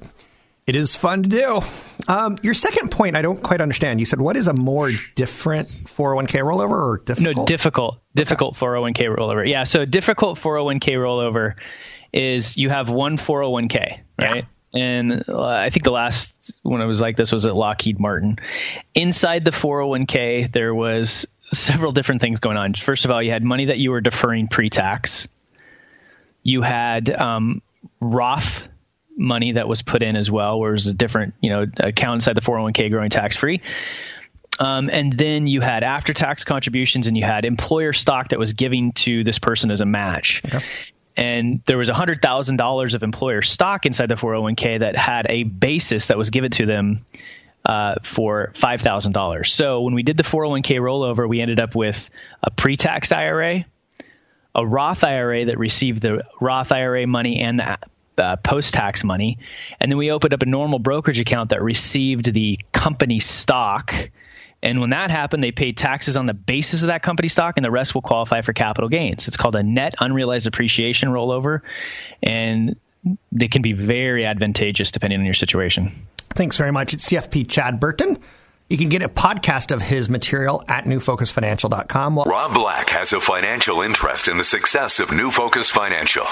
it 0.65 0.75
is 0.75 0.95
fun 0.95 1.23
to 1.23 1.29
do. 1.29 1.61
Um, 2.07 2.37
your 2.41 2.53
second 2.53 2.89
point, 2.89 3.15
I 3.15 3.21
don't 3.21 3.41
quite 3.41 3.61
understand. 3.61 3.99
You 3.99 4.05
said, 4.05 4.21
what 4.21 4.37
is 4.37 4.47
a 4.47 4.53
more 4.53 4.91
different 5.15 5.67
401k 5.67 6.41
rollover 6.41 6.71
or 6.71 6.97
difficult? 6.99 7.37
No, 7.37 7.45
difficult. 7.45 7.99
Difficult 8.15 8.55
okay. 8.55 8.65
401k 8.65 9.17
rollover. 9.17 9.47
Yeah. 9.47 9.63
So, 9.65 9.85
difficult 9.85 10.39
401k 10.39 10.93
rollover 10.93 11.55
is 12.13 12.57
you 12.57 12.69
have 12.69 12.89
one 12.89 13.17
401k, 13.17 13.99
right? 14.17 14.35
Yeah. 14.35 14.41
And 14.73 15.23
uh, 15.27 15.45
I 15.45 15.69
think 15.69 15.83
the 15.83 15.91
last 15.91 16.59
one 16.61 16.81
it 16.81 16.85
was 16.85 17.01
like 17.01 17.15
this 17.15 17.31
was 17.31 17.45
at 17.45 17.55
Lockheed 17.55 17.99
Martin. 17.99 18.37
Inside 18.93 19.43
the 19.43 19.51
401k, 19.51 20.51
there 20.51 20.73
was 20.73 21.25
several 21.53 21.91
different 21.91 22.21
things 22.21 22.39
going 22.39 22.57
on. 22.57 22.73
First 22.73 23.05
of 23.05 23.11
all, 23.11 23.21
you 23.21 23.31
had 23.31 23.43
money 23.43 23.65
that 23.65 23.77
you 23.77 23.91
were 23.91 24.01
deferring 24.01 24.47
pre 24.47 24.69
tax, 24.69 25.27
you 26.43 26.61
had 26.61 27.09
um, 27.09 27.61
Roth 27.99 28.67
money 29.17 29.53
that 29.53 29.67
was 29.67 29.81
put 29.81 30.03
in 30.03 30.15
as 30.15 30.31
well, 30.31 30.59
where 30.59 30.71
there's 30.71 30.87
a 30.87 30.93
different 30.93 31.33
you 31.41 31.49
know 31.49 31.65
account 31.79 32.15
inside 32.15 32.35
the 32.35 32.41
401k 32.41 32.89
growing 32.89 33.09
tax 33.09 33.35
free. 33.35 33.61
Um, 34.59 34.89
and 34.91 35.13
then 35.13 35.47
you 35.47 35.61
had 35.61 35.83
after 35.83 36.13
tax 36.13 36.43
contributions 36.43 37.07
and 37.07 37.15
you 37.15 37.23
had 37.23 37.45
employer 37.45 37.93
stock 37.93 38.29
that 38.29 38.39
was 38.39 38.53
giving 38.53 38.91
to 38.93 39.23
this 39.23 39.39
person 39.39 39.69
as 39.69 39.81
a 39.81 39.85
match. 39.85 40.41
Okay. 40.45 40.63
And 41.15 41.61
there 41.65 41.77
was 41.77 41.89
$100,000 41.89 42.93
of 42.93 43.03
employer 43.03 43.41
stock 43.41 43.85
inside 43.85 44.07
the 44.07 44.15
401k 44.15 44.79
that 44.79 44.95
had 44.95 45.25
a 45.29 45.43
basis 45.43 46.07
that 46.07 46.17
was 46.17 46.29
given 46.29 46.51
to 46.51 46.65
them 46.65 47.05
uh, 47.65 47.95
for 48.03 48.51
$5,000. 48.53 49.47
So 49.47 49.81
when 49.81 49.93
we 49.93 50.03
did 50.03 50.17
the 50.17 50.23
401k 50.23 50.79
rollover, 50.79 51.27
we 51.27 51.41
ended 51.41 51.59
up 51.59 51.75
with 51.75 52.09
a 52.41 52.51
pre 52.51 52.77
tax 52.77 53.11
IRA, 53.11 53.65
a 54.55 54.65
Roth 54.65 55.03
IRA 55.03 55.45
that 55.45 55.57
received 55.57 56.01
the 56.01 56.23
Roth 56.39 56.71
IRA 56.71 57.07
money 57.07 57.41
and 57.41 57.59
the 57.59 57.77
uh, 58.19 58.37
post 58.37 58.73
tax 58.73 59.03
money. 59.03 59.39
And 59.79 59.91
then 59.91 59.97
we 59.97 60.11
opened 60.11 60.33
up 60.33 60.41
a 60.41 60.45
normal 60.45 60.79
brokerage 60.79 61.19
account 61.19 61.51
that 61.51 61.61
received 61.61 62.31
the 62.33 62.59
company 62.71 63.19
stock. 63.19 63.93
And 64.63 64.81
when 64.81 64.89
that 64.89 65.11
happened, 65.11 65.43
they 65.43 65.51
paid 65.51 65.77
taxes 65.77 66.17
on 66.17 66.25
the 66.25 66.33
basis 66.33 66.83
of 66.83 66.87
that 66.87 67.03
company 67.03 67.27
stock, 67.27 67.57
and 67.57 67.63
the 67.63 67.71
rest 67.71 67.93
will 67.93 68.01
qualify 68.01 68.41
for 68.41 68.53
capital 68.53 68.89
gains. 68.89 69.27
It's 69.27 69.37
called 69.37 69.55
a 69.55 69.63
net 69.63 69.95
unrealized 69.99 70.47
appreciation 70.47 71.09
rollover, 71.09 71.61
and 72.23 72.75
they 73.31 73.47
can 73.47 73.61
be 73.61 73.73
very 73.73 74.25
advantageous 74.25 74.91
depending 74.91 75.19
on 75.19 75.25
your 75.25 75.35
situation. 75.35 75.91
Thanks 76.29 76.57
very 76.57 76.71
much. 76.71 76.93
It's 76.93 77.09
CFP 77.09 77.49
Chad 77.49 77.79
Burton. 77.79 78.17
You 78.69 78.77
can 78.77 78.89
get 78.89 79.01
a 79.01 79.07
podcast 79.07 79.71
of 79.71 79.81
his 79.81 80.09
material 80.09 80.61
at 80.67 80.83
newfocusfinancial.com. 80.83 82.19
Rob 82.25 82.53
Black 82.53 82.89
has 82.89 83.13
a 83.13 83.21
financial 83.21 83.81
interest 83.81 84.27
in 84.27 84.37
the 84.37 84.43
success 84.43 84.99
of 84.99 85.13
New 85.13 85.31
Focus 85.31 85.69
Financial. 85.69 86.27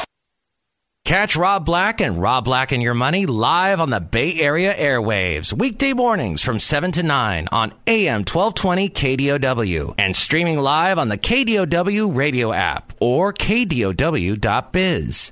Catch 1.06 1.36
Rob 1.36 1.66
Black 1.66 2.02
and 2.02 2.20
Rob 2.20 2.46
Black 2.46 2.72
and 2.72 2.82
Your 2.82 2.96
Money 2.96 3.28
live 3.28 3.80
on 3.80 3.92
the 3.92 4.00
Bay 4.00 4.40
Area 4.40 4.74
airwaves, 4.74 5.54
weekday 5.54 5.94
mornings 5.94 6.42
from 6.42 6.60
7 6.60 6.92
to 6.94 7.04
9 7.04 7.48
on 7.52 7.74
AM 7.86 8.22
1220 8.22 8.90
KDOW 8.90 9.94
and 10.00 10.16
streaming 10.16 10.58
live 10.58 10.98
on 10.98 11.10
the 11.10 11.18
KDOW 11.20 12.16
radio 12.16 12.52
app 12.52 12.92
or 13.00 13.32
KDOW.biz. 13.34 15.32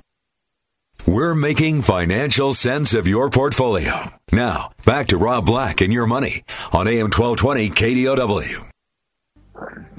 We're 1.08 1.34
making 1.34 1.82
financial 1.82 2.54
sense 2.54 2.94
of 2.94 3.08
your 3.08 3.28
portfolio. 3.28 4.12
Now, 4.30 4.70
back 4.84 5.08
to 5.08 5.16
Rob 5.16 5.44
Black 5.44 5.80
and 5.80 5.92
your 5.92 6.06
money 6.06 6.44
on 6.72 6.86
AM 6.86 7.10
1220 7.10 7.70
KDOW. 7.70 8.64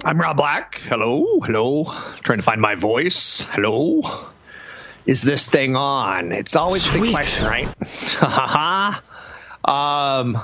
I'm 0.05 0.21
Rob 0.21 0.37
Black. 0.37 0.79
Hello, 0.85 1.41
hello. 1.41 1.83
Trying 2.21 2.37
to 2.37 2.43
find 2.43 2.61
my 2.61 2.75
voice. 2.75 3.45
Hello. 3.51 4.29
Is 5.05 5.21
this 5.21 5.47
thing 5.47 5.75
on? 5.75 6.31
It's 6.31 6.55
always 6.55 6.87
a 6.87 6.91
big 6.91 7.11
question, 7.11 7.45
right? 7.45 9.01
um, 9.65 10.41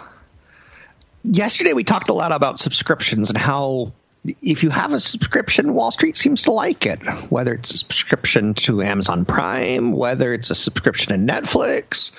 yesterday 1.23 1.73
we 1.73 1.83
talked 1.83 2.09
a 2.09 2.13
lot 2.13 2.31
about 2.31 2.59
subscriptions 2.59 3.29
and 3.29 3.37
how 3.37 3.93
if 4.23 4.61
you 4.61 4.69
have 4.69 4.93
a 4.93 4.99
subscription, 4.99 5.73
Wall 5.73 5.89
Street 5.89 6.15
seems 6.15 6.43
to 6.43 6.51
like 6.51 6.85
it. 6.85 6.99
Whether 7.31 7.53
it's 7.53 7.73
a 7.73 7.77
subscription 7.77 8.53
to 8.53 8.83
Amazon 8.83 9.25
Prime, 9.25 9.93
whether 9.93 10.31
it's 10.33 10.51
a 10.51 10.55
subscription 10.55 11.13
to 11.13 11.33
Netflix, 11.33 12.11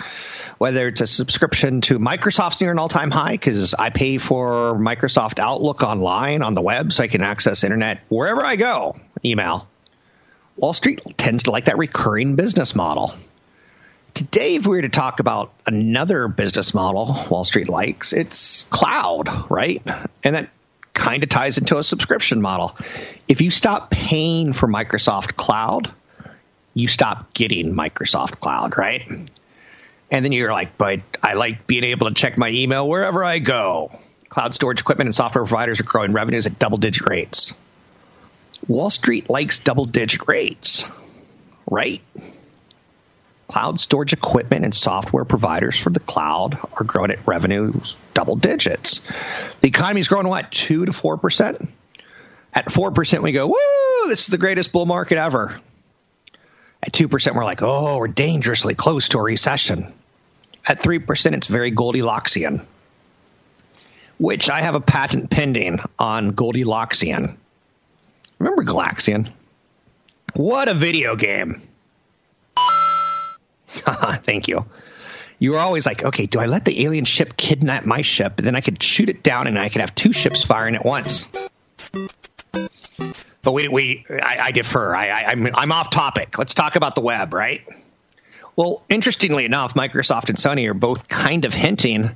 whether 0.59 0.89
it's 0.89 1.01
a 1.01 1.07
subscription 1.07 1.81
to 1.83 2.01
Microsoft's 2.01 2.61
near 2.61 2.73
an 2.73 2.79
all 2.81 2.89
time 2.89 3.13
high 3.13 3.33
because 3.33 3.75
I 3.75 3.91
pay 3.91 4.19
for 4.19 4.75
Microsoft 4.75 5.39
Outlook 5.39 5.83
online 5.83 6.43
on 6.43 6.55
the 6.55 6.63
web 6.63 6.93
so 6.93 7.05
I 7.05 7.09
can 7.09 7.23
access 7.23 7.63
internet 7.63 8.01
wherever 8.09 8.45
I 8.45 8.57
go, 8.57 8.97
email. 9.25 9.69
Wall 10.57 10.73
Street 10.75 11.01
tends 11.17 11.45
to 11.45 11.51
like 11.51 11.67
that 11.67 11.79
recurring 11.79 12.37
business 12.37 12.75
model. 12.75 13.15
Today, 14.15 14.57
if 14.57 14.67
we 14.67 14.77
were 14.77 14.83
to 14.83 14.91
talk 14.91 15.21
about 15.21 15.53
another 15.67 16.29
business 16.29 16.75
model 16.75 17.27
Wall 17.31 17.45
Street 17.45 17.69
likes, 17.69 18.13
it's 18.13 18.65
cloud, 18.65 19.51
right? 19.51 19.83
And 20.23 20.35
that 20.35 20.51
kind 20.93 21.23
of 21.23 21.31
ties 21.31 21.57
into 21.57 21.79
a 21.79 21.83
subscription 21.83 22.43
model. 22.43 22.77
If 23.27 23.41
you 23.41 23.51
stop 23.51 23.91
paying 23.91 24.53
for 24.53 24.69
Microsoft 24.69 25.37
Cloud, 25.37 25.91
you 26.75 26.89
stop 26.89 27.33
getting 27.33 27.75
Microsoft 27.75 28.41
Cloud, 28.41 28.77
right? 28.77 29.09
And 30.11 30.25
then 30.25 30.33
you're 30.33 30.53
like, 30.53 30.77
but 30.77 31.01
I 31.23 31.35
like 31.35 31.67
being 31.67 31.85
able 31.85 32.09
to 32.09 32.15
check 32.15 32.37
my 32.37 32.51
email 32.51 32.87
wherever 32.87 33.25
I 33.25 33.39
go. 33.39 33.99
Cloud 34.29 34.53
storage 34.53 34.81
equipment 34.81 35.09
and 35.09 35.15
software 35.15 35.45
providers 35.45 35.81
are 35.81 35.85
growing 35.85 36.13
revenues 36.13 36.47
at 36.47 36.59
double 36.59 36.77
digit 36.77 37.09
rates. 37.09 37.55
Wall 38.69 38.91
Street 38.91 39.29
likes 39.29 39.59
double 39.59 39.85
digit 39.85 40.29
rates, 40.29 40.85
right? 41.71 42.01
Cloud 43.49 43.81
storage 43.81 44.13
equipment 44.13 44.65
and 44.65 44.75
software 44.75 45.25
providers 45.25 45.79
for 45.79 45.91
the 45.91 46.01
cloud 46.01 46.59
are 46.75 46.85
growing 46.85 47.11
at 47.11 47.27
revenues 47.27 47.97
double 48.15 48.37
digits. 48.37 49.01
The 49.61 49.69
economy 49.69 50.01
is 50.01 50.09
growing 50.09 50.29
what, 50.29 50.51
2 50.53 50.87
to 50.87 50.93
4%? 50.93 51.69
At 52.55 52.67
4%, 52.67 53.23
we 53.23 53.33
go, 53.33 53.49
woo, 53.49 54.09
this 54.09 54.21
is 54.21 54.27
the 54.29 54.39
greatest 54.39 54.73
bull 54.73 54.87
market 54.87 55.19
ever. 55.19 55.59
At 56.83 56.93
2%, 56.93 57.35
we're 57.35 57.45
like, 57.45 57.63
oh, 57.63 57.99
we're 57.99 58.09
dangerously 58.09 58.75
close 58.75 59.09
to 59.11 59.19
a 59.19 59.23
recession. 59.23 59.93
At 60.67 60.81
3%, 60.81 61.33
it's 61.33 61.47
very 61.47 61.73
Goldilocksian, 61.73 62.65
which 64.19 64.51
I 64.51 64.61
have 64.61 64.75
a 64.75 64.81
patent 64.81 65.31
pending 65.31 65.81
on 65.99 66.33
Goldilocksian. 66.33 67.37
Remember 68.43 68.65
Galaxian? 68.65 69.31
What 70.35 70.69
a 70.69 70.75
video 70.75 71.15
game. 71.15 71.63
Thank 73.69 74.49
you. 74.49 74.67
You 75.39 75.53
were 75.53 75.61
always 75.61 75.87
like, 75.87 76.03
okay, 76.03 76.27
do 76.27 76.41
I 76.41 76.47
let 76.47 76.65
the 76.65 76.83
alien 76.85 77.05
ship 77.05 77.37
kidnap 77.37 77.87
my 77.87 78.03
ship? 78.03 78.39
And 78.39 78.47
then 78.47 78.57
I 78.57 78.61
could 78.61 78.83
shoot 78.83 79.09
it 79.09 79.23
down 79.23 79.47
and 79.47 79.57
I 79.57 79.69
could 79.69 79.81
have 79.81 79.95
two 79.95 80.13
ships 80.13 80.43
firing 80.43 80.75
at 80.75 80.85
once. 80.85 81.29
But 83.43 83.53
we, 83.53 83.69
we 83.69 84.07
I, 84.11 84.39
I 84.41 84.51
defer. 84.51 84.93
I, 84.93 85.07
I, 85.07 85.25
I'm, 85.29 85.55
I'm 85.55 85.71
off 85.71 85.91
topic. 85.91 86.37
Let's 86.37 86.55
talk 86.55 86.75
about 86.75 86.97
the 86.97 87.01
web, 87.01 87.33
right? 87.35 87.65
Well, 88.57 88.83
interestingly 88.89 89.45
enough, 89.45 89.75
Microsoft 89.75 90.31
and 90.31 90.37
Sony 90.37 90.69
are 90.69 90.75
both 90.75 91.07
kind 91.07 91.45
of 91.45 91.55
hinting 91.55 92.11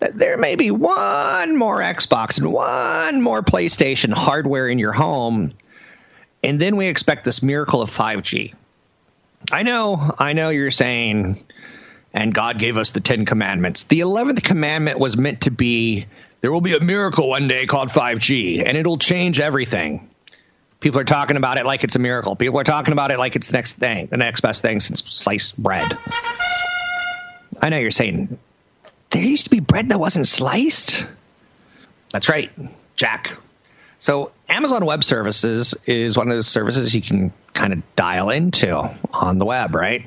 that 0.00 0.18
there 0.18 0.36
may 0.36 0.56
be 0.56 0.70
one 0.70 1.56
more 1.56 1.80
Xbox 1.80 2.38
and 2.38 2.52
one 2.52 3.22
more 3.22 3.40
PlayStation 3.40 4.12
hardware 4.12 4.68
in 4.68 4.78
your 4.78 4.92
home. 4.92 5.54
And 6.42 6.60
then 6.60 6.76
we 6.76 6.86
expect 6.88 7.24
this 7.24 7.42
miracle 7.42 7.82
of 7.82 7.90
5G. 7.90 8.54
I 9.50 9.62
know, 9.62 10.14
I 10.18 10.32
know 10.32 10.50
you're 10.50 10.70
saying, 10.70 11.44
and 12.12 12.34
God 12.34 12.58
gave 12.58 12.76
us 12.76 12.92
the 12.92 13.00
Ten 13.00 13.24
Commandments. 13.24 13.84
The 13.84 14.00
11th 14.00 14.42
commandment 14.42 14.98
was 14.98 15.16
meant 15.16 15.42
to 15.42 15.50
be 15.50 16.06
there 16.42 16.50
will 16.50 16.60
be 16.60 16.76
a 16.76 16.80
miracle 16.80 17.28
one 17.28 17.46
day 17.46 17.66
called 17.66 17.88
5G, 17.88 18.64
and 18.66 18.76
it'll 18.76 18.98
change 18.98 19.38
everything. 19.38 20.10
People 20.80 20.98
are 20.98 21.04
talking 21.04 21.36
about 21.36 21.58
it 21.58 21.64
like 21.64 21.84
it's 21.84 21.94
a 21.94 22.00
miracle. 22.00 22.34
People 22.34 22.58
are 22.58 22.64
talking 22.64 22.92
about 22.92 23.12
it 23.12 23.18
like 23.18 23.36
it's 23.36 23.46
the 23.46 23.52
next 23.52 23.74
thing, 23.74 24.08
the 24.08 24.16
next 24.16 24.40
best 24.40 24.60
thing 24.60 24.80
since 24.80 25.04
sliced 25.04 25.56
bread. 25.56 25.96
I 27.60 27.68
know 27.68 27.78
you're 27.78 27.92
saying 27.92 28.36
there 29.10 29.22
used 29.22 29.44
to 29.44 29.50
be 29.50 29.60
bread 29.60 29.90
that 29.90 30.00
wasn't 30.00 30.26
sliced. 30.26 31.08
That's 32.10 32.28
right, 32.28 32.50
Jack. 32.96 33.38
So 34.02 34.32
Amazon 34.48 34.84
Web 34.84 35.04
Services 35.04 35.76
is 35.86 36.16
one 36.16 36.26
of 36.26 36.34
those 36.34 36.48
services 36.48 36.92
you 36.92 37.00
can 37.00 37.32
kind 37.54 37.72
of 37.72 37.94
dial 37.94 38.30
into 38.30 38.90
on 39.12 39.38
the 39.38 39.44
web, 39.44 39.76
right? 39.76 40.04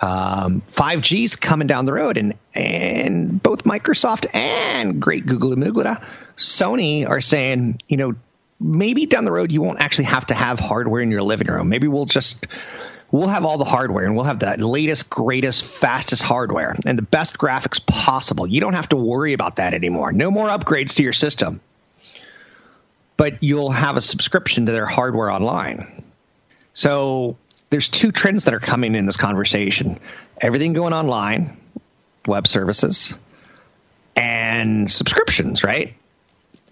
Um, 0.00 0.62
5G 0.70 1.24
is 1.24 1.36
coming 1.36 1.66
down 1.66 1.84
the 1.84 1.92
road, 1.92 2.16
and 2.16 2.32
and 2.54 3.42
both 3.42 3.64
Microsoft 3.64 4.34
and 4.34 4.98
great 4.98 5.26
Google 5.26 5.50
Amugla, 5.50 6.02
Sony 6.38 7.06
are 7.06 7.20
saying, 7.20 7.82
you 7.86 7.98
know, 7.98 8.14
maybe 8.58 9.04
down 9.04 9.26
the 9.26 9.32
road 9.32 9.52
you 9.52 9.60
won't 9.60 9.80
actually 9.80 10.06
have 10.06 10.24
to 10.28 10.34
have 10.34 10.58
hardware 10.58 11.02
in 11.02 11.10
your 11.10 11.22
living 11.22 11.48
room. 11.48 11.68
Maybe 11.68 11.86
we'll 11.86 12.06
just 12.06 12.46
we'll 13.10 13.28
have 13.28 13.44
all 13.44 13.58
the 13.58 13.66
hardware 13.66 14.06
and 14.06 14.16
we'll 14.16 14.24
have 14.24 14.38
the 14.38 14.56
latest, 14.66 15.10
greatest, 15.10 15.66
fastest 15.66 16.22
hardware 16.22 16.74
and 16.86 16.96
the 16.96 17.02
best 17.02 17.36
graphics 17.36 17.84
possible. 17.84 18.46
You 18.46 18.62
don't 18.62 18.72
have 18.72 18.88
to 18.88 18.96
worry 18.96 19.34
about 19.34 19.56
that 19.56 19.74
anymore. 19.74 20.12
No 20.12 20.30
more 20.30 20.48
upgrades 20.48 20.94
to 20.94 21.02
your 21.02 21.12
system. 21.12 21.60
But 23.18 23.42
you'll 23.42 23.70
have 23.70 23.98
a 23.98 24.00
subscription 24.00 24.64
to 24.66 24.72
their 24.72 24.86
hardware 24.86 25.30
online. 25.30 26.04
So 26.72 27.36
there's 27.68 27.90
two 27.90 28.12
trends 28.12 28.44
that 28.44 28.54
are 28.54 28.60
coming 28.60 28.94
in 28.94 29.04
this 29.04 29.18
conversation. 29.18 30.00
Everything 30.40 30.72
going 30.72 30.94
online, 30.94 31.58
web 32.26 32.46
services, 32.46 33.18
and 34.16 34.90
subscriptions, 34.90 35.62
right? 35.62 35.94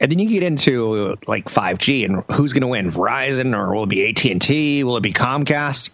And 0.01 0.11
then 0.11 0.19
you 0.19 0.29
get 0.29 0.43
into 0.43 1.17
like 1.27 1.47
5G 1.47 2.05
and 2.05 2.23
who's 2.31 2.53
going 2.53 2.63
to 2.63 2.69
win, 2.69 2.91
Verizon 2.91 3.57
or 3.57 3.75
will 3.75 3.85
it 3.85 3.89
be 3.89 4.09
AT&T? 4.09 4.85
Will 4.85 4.97
it 4.97 5.03
be 5.03 5.13
Comcast? 5.13 5.91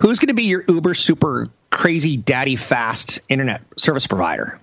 Who's 0.00 0.18
going 0.18 0.28
to 0.28 0.34
be 0.34 0.44
your 0.44 0.64
uber 0.68 0.94
super 0.94 1.48
crazy 1.70 2.16
daddy 2.16 2.56
fast 2.56 3.20
internet 3.28 3.62
service 3.78 4.06
provider? 4.06 4.60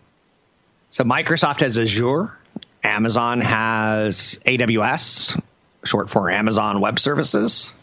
So 0.89 1.03
Microsoft 1.05 1.61
has 1.61 1.77
Azure, 1.77 2.37
Amazon 2.83 3.41
has 3.41 4.39
AWS, 4.45 5.39
short 5.83 6.09
for 6.09 6.29
Amazon 6.29 6.81
Web 6.81 6.99
Services. 6.99 7.73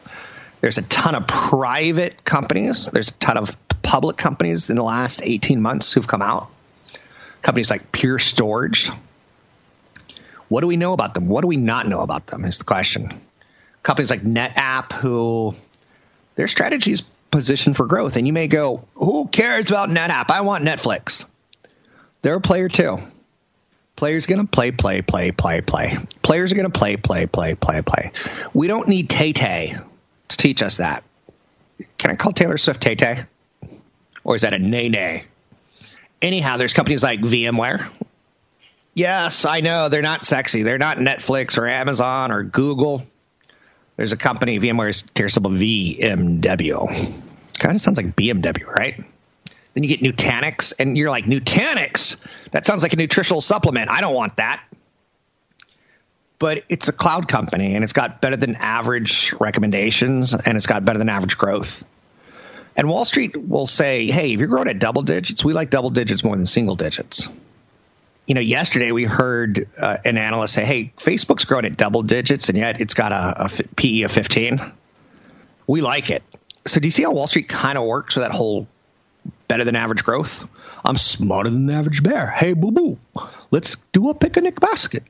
There's 0.60 0.78
a 0.78 0.82
ton 0.82 1.14
of 1.14 1.26
private 1.26 2.24
companies. 2.24 2.86
There's 2.86 3.10
a 3.10 3.12
ton 3.12 3.36
of 3.36 3.56
public 3.82 4.16
companies 4.16 4.70
in 4.70 4.76
the 4.76 4.82
last 4.82 5.22
18 5.22 5.62
months 5.62 5.92
who've 5.92 6.06
come 6.06 6.22
out. 6.22 6.48
Companies 7.42 7.70
like 7.70 7.92
Pure 7.92 8.18
Storage, 8.18 8.90
what 10.48 10.62
do 10.62 10.66
we 10.66 10.76
know 10.76 10.92
about 10.92 11.14
them? 11.14 11.28
What 11.28 11.42
do 11.42 11.46
we 11.46 11.56
not 11.56 11.86
know 11.86 12.00
about 12.00 12.26
them? 12.26 12.44
Is 12.44 12.58
the 12.58 12.64
question. 12.64 13.20
Companies 13.82 14.10
like 14.10 14.22
NetApp, 14.22 14.92
who 14.92 15.54
their 16.34 16.48
strategy 16.48 16.90
is 16.90 17.02
positioned 17.30 17.76
for 17.76 17.86
growth, 17.86 18.16
and 18.16 18.26
you 18.26 18.32
may 18.32 18.48
go, 18.48 18.84
"Who 18.94 19.28
cares 19.28 19.68
about 19.68 19.90
NetApp? 19.90 20.30
I 20.30 20.40
want 20.40 20.64
Netflix." 20.64 21.24
They're 22.22 22.34
a 22.34 22.40
player 22.40 22.68
too. 22.68 22.98
Players 23.98 24.26
going 24.26 24.40
to 24.40 24.46
play, 24.46 24.70
play, 24.70 25.02
play, 25.02 25.32
play, 25.32 25.60
play. 25.60 25.96
Players 26.22 26.52
are 26.52 26.54
going 26.54 26.70
to 26.70 26.78
play, 26.78 26.96
play, 26.96 27.26
play, 27.26 27.56
play, 27.56 27.82
play. 27.82 28.12
We 28.54 28.68
don't 28.68 28.86
need 28.86 29.10
Tay 29.10 29.32
Tay 29.32 29.74
to 30.28 30.36
teach 30.36 30.62
us 30.62 30.76
that. 30.76 31.02
Can 31.98 32.12
I 32.12 32.14
call 32.14 32.30
Taylor 32.32 32.58
Swift 32.58 32.80
Tay 32.80 32.94
Tay? 32.94 33.24
Or 34.22 34.36
is 34.36 34.42
that 34.42 34.54
a 34.54 34.58
nay 34.60 34.88
nay? 34.88 35.24
Anyhow, 36.22 36.58
there's 36.58 36.74
companies 36.74 37.02
like 37.02 37.20
VMware, 37.20 37.90
Yes, 38.98 39.44
I 39.44 39.60
know 39.60 39.88
they're 39.88 40.02
not 40.02 40.24
sexy. 40.24 40.64
They're 40.64 40.78
not 40.78 40.98
Netflix 40.98 41.56
or 41.56 41.68
Amazon 41.68 42.32
or 42.32 42.42
Google. 42.42 43.06
There's 43.96 44.10
a 44.10 44.16
company, 44.16 44.58
VMware's 44.58 45.02
ticker 45.02 45.28
symbol 45.28 45.50
VMW. 45.50 47.22
Kind 47.58 47.74
of 47.76 47.80
sounds 47.80 47.96
like 47.96 48.16
BMW, 48.16 48.66
right? 48.66 49.04
Then 49.78 49.84
you 49.84 49.96
get 49.96 50.02
Nutanix, 50.02 50.72
and 50.76 50.98
you're 50.98 51.08
like, 51.08 51.26
Nutanix? 51.26 52.16
That 52.50 52.66
sounds 52.66 52.82
like 52.82 52.94
a 52.94 52.96
nutritional 52.96 53.40
supplement. 53.40 53.88
I 53.88 54.00
don't 54.00 54.12
want 54.12 54.38
that. 54.38 54.60
But 56.40 56.64
it's 56.68 56.88
a 56.88 56.92
cloud 56.92 57.28
company, 57.28 57.76
and 57.76 57.84
it's 57.84 57.92
got 57.92 58.20
better 58.20 58.34
than 58.34 58.56
average 58.56 59.32
recommendations, 59.38 60.34
and 60.34 60.56
it's 60.56 60.66
got 60.66 60.84
better 60.84 60.98
than 60.98 61.08
average 61.08 61.38
growth. 61.38 61.84
And 62.74 62.88
Wall 62.88 63.04
Street 63.04 63.36
will 63.36 63.68
say, 63.68 64.06
hey, 64.06 64.32
if 64.32 64.40
you're 64.40 64.48
growing 64.48 64.66
at 64.66 64.80
double 64.80 65.02
digits, 65.02 65.44
we 65.44 65.52
like 65.52 65.70
double 65.70 65.90
digits 65.90 66.24
more 66.24 66.34
than 66.34 66.46
single 66.46 66.74
digits 66.74 67.28
you 68.26 68.34
know, 68.34 68.40
yesterday 68.40 68.90
we 68.90 69.04
heard 69.04 69.68
uh, 69.80 69.96
an 70.04 70.18
analyst 70.18 70.52
say, 70.52 70.62
"Hey, 70.62 70.92
Facebook's 70.98 71.46
growing 71.46 71.64
at 71.64 71.78
double 71.78 72.02
digits, 72.02 72.50
and 72.50 72.58
yet 72.58 72.78
it's 72.78 72.92
got 72.92 73.10
a, 73.10 73.44
a 73.46 73.48
PE 73.48 74.02
of 74.02 74.12
15." 74.12 74.60
We 75.66 75.80
like 75.80 76.10
it. 76.10 76.22
So 76.66 76.78
do 76.78 76.86
you 76.88 76.92
see 76.92 77.04
how 77.04 77.12
Wall 77.12 77.26
Street 77.26 77.48
kind 77.48 77.78
of 77.78 77.84
works 77.84 78.16
with 78.16 78.24
that 78.24 78.32
whole 78.32 78.66
better 79.48 79.64
than 79.64 79.74
average 79.76 80.04
growth? 80.04 80.46
I'm 80.84 80.96
smarter 80.96 81.50
than 81.50 81.66
the 81.66 81.74
average 81.74 82.02
bear. 82.02 82.28
Hey, 82.28 82.52
boo 82.52 82.70
boo, 82.70 82.98
let's 83.50 83.76
do 83.92 84.10
a 84.10 84.14
picnic 84.14 84.60
basket. 84.60 85.02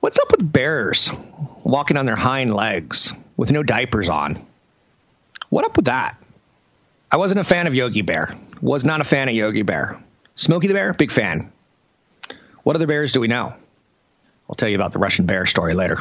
What's 0.00 0.18
up 0.18 0.32
with 0.32 0.52
bears 0.52 1.10
walking 1.62 1.96
on 1.96 2.06
their 2.06 2.16
hind 2.16 2.52
legs 2.52 3.12
with 3.36 3.52
no 3.52 3.62
diapers 3.62 4.08
on? 4.08 4.44
What 5.48 5.64
up 5.64 5.76
with 5.76 5.84
that? 5.84 6.16
I 7.10 7.18
wasn't 7.18 7.40
a 7.40 7.44
fan 7.44 7.66
of 7.66 7.74
Yogi 7.74 8.02
Bear. 8.02 8.36
Was 8.60 8.84
not 8.84 9.00
a 9.00 9.04
fan 9.04 9.28
of 9.28 9.34
Yogi 9.34 9.62
Bear. 9.62 10.02
Smokey 10.34 10.66
the 10.66 10.74
Bear, 10.74 10.94
big 10.94 11.10
fan. 11.10 11.52
What 12.62 12.74
other 12.74 12.86
bears 12.86 13.12
do 13.12 13.20
we 13.20 13.28
know? 13.28 13.54
I'll 14.48 14.56
tell 14.56 14.68
you 14.68 14.76
about 14.76 14.92
the 14.92 14.98
Russian 14.98 15.26
bear 15.26 15.46
story 15.46 15.74
later. 15.74 15.98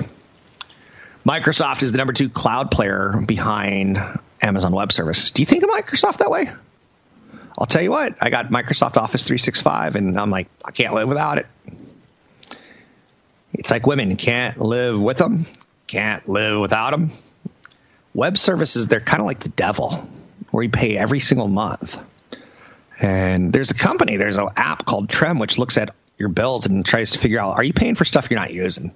Microsoft 1.26 1.84
is 1.84 1.92
the 1.92 1.98
number 1.98 2.14
two 2.14 2.30
cloud 2.30 2.72
player 2.72 3.24
behind 3.26 4.02
Amazon 4.42 4.72
Web 4.72 4.92
Services. 4.92 5.32
Do 5.32 5.42
you 5.42 5.46
think 5.46 5.64
of 5.64 5.70
Microsoft 5.70 6.18
that 6.18 6.32
way? 6.32 6.50
I'll 7.58 7.66
tell 7.66 7.82
you 7.82 7.92
what, 7.92 8.18
I 8.22 8.30
got 8.30 8.48
Microsoft 8.48 8.98
Office 8.98 9.26
365 9.28 9.96
and 9.96 10.20
I'm 10.20 10.30
like, 10.30 10.48
I 10.64 10.72
can't 10.72 10.94
live 10.94 11.08
without 11.08 11.38
it. 11.38 11.48
It's 13.54 13.70
like 13.72 13.86
women, 13.86 14.16
can't 14.16 14.58
live 14.60 15.02
with 15.02 15.18
them, 15.18 15.46
can't 15.88 16.28
live 16.28 16.60
without 16.60 16.92
them. 16.92 17.12
Web 18.14 18.38
services, 18.38 18.88
they're 18.88 19.00
kind 19.00 19.22
of 19.22 19.26
like 19.26 19.40
the 19.42 19.50
devil, 19.50 20.08
where 20.52 20.64
you 20.64 20.70
pay 20.70 20.98
every 20.98 21.20
single 21.20 21.48
month. 21.48 21.98
And 23.00 23.52
there's 23.52 23.72
a 23.72 23.76
company, 23.76 24.18
there's 24.18 24.38
an 24.38 24.50
app 24.56 24.86
called 24.86 25.10
Trim, 25.10 25.40
which 25.40 25.58
looks 25.58 25.78
at 25.78 25.94
your 26.18 26.30
bills 26.30 26.66
and 26.66 26.86
tries 26.86 27.12
to 27.12 27.20
figure 27.20 27.40
out 27.40 27.58
are 27.58 27.64
you 27.64 27.74
paying 27.74 27.96
for 27.96 28.06
stuff 28.06 28.30
you're 28.30 28.40
not 28.40 28.54
using? 28.54 28.94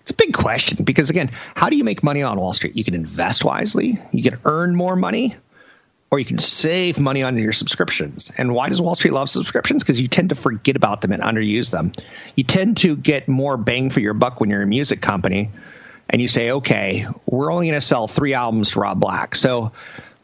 It's 0.00 0.10
a 0.10 0.14
big 0.14 0.32
question 0.32 0.84
because, 0.84 1.10
again, 1.10 1.30
how 1.54 1.68
do 1.68 1.76
you 1.76 1.84
make 1.84 2.02
money 2.02 2.22
on 2.22 2.40
Wall 2.40 2.54
Street? 2.54 2.76
You 2.76 2.84
can 2.84 2.94
invest 2.94 3.44
wisely, 3.44 3.98
you 4.12 4.22
can 4.22 4.40
earn 4.44 4.74
more 4.74 4.96
money, 4.96 5.36
or 6.10 6.18
you 6.18 6.24
can 6.24 6.38
save 6.38 6.98
money 6.98 7.22
on 7.22 7.36
your 7.36 7.52
subscriptions. 7.52 8.32
And 8.36 8.54
why 8.54 8.68
does 8.68 8.80
Wall 8.80 8.94
Street 8.94 9.12
love 9.12 9.28
subscriptions? 9.28 9.82
Because 9.82 10.00
you 10.00 10.08
tend 10.08 10.30
to 10.30 10.34
forget 10.34 10.76
about 10.76 11.00
them 11.02 11.12
and 11.12 11.22
underuse 11.22 11.70
them. 11.70 11.92
You 12.34 12.44
tend 12.44 12.78
to 12.78 12.96
get 12.96 13.28
more 13.28 13.56
bang 13.56 13.90
for 13.90 14.00
your 14.00 14.14
buck 14.14 14.40
when 14.40 14.48
you're 14.48 14.62
a 14.62 14.66
music 14.66 15.02
company 15.02 15.50
and 16.08 16.22
you 16.22 16.28
say, 16.28 16.52
okay, 16.52 17.04
we're 17.26 17.52
only 17.52 17.66
going 17.66 17.78
to 17.78 17.86
sell 17.86 18.08
three 18.08 18.32
albums 18.32 18.70
to 18.70 18.80
Rob 18.80 18.98
Black. 18.98 19.34
So 19.34 19.72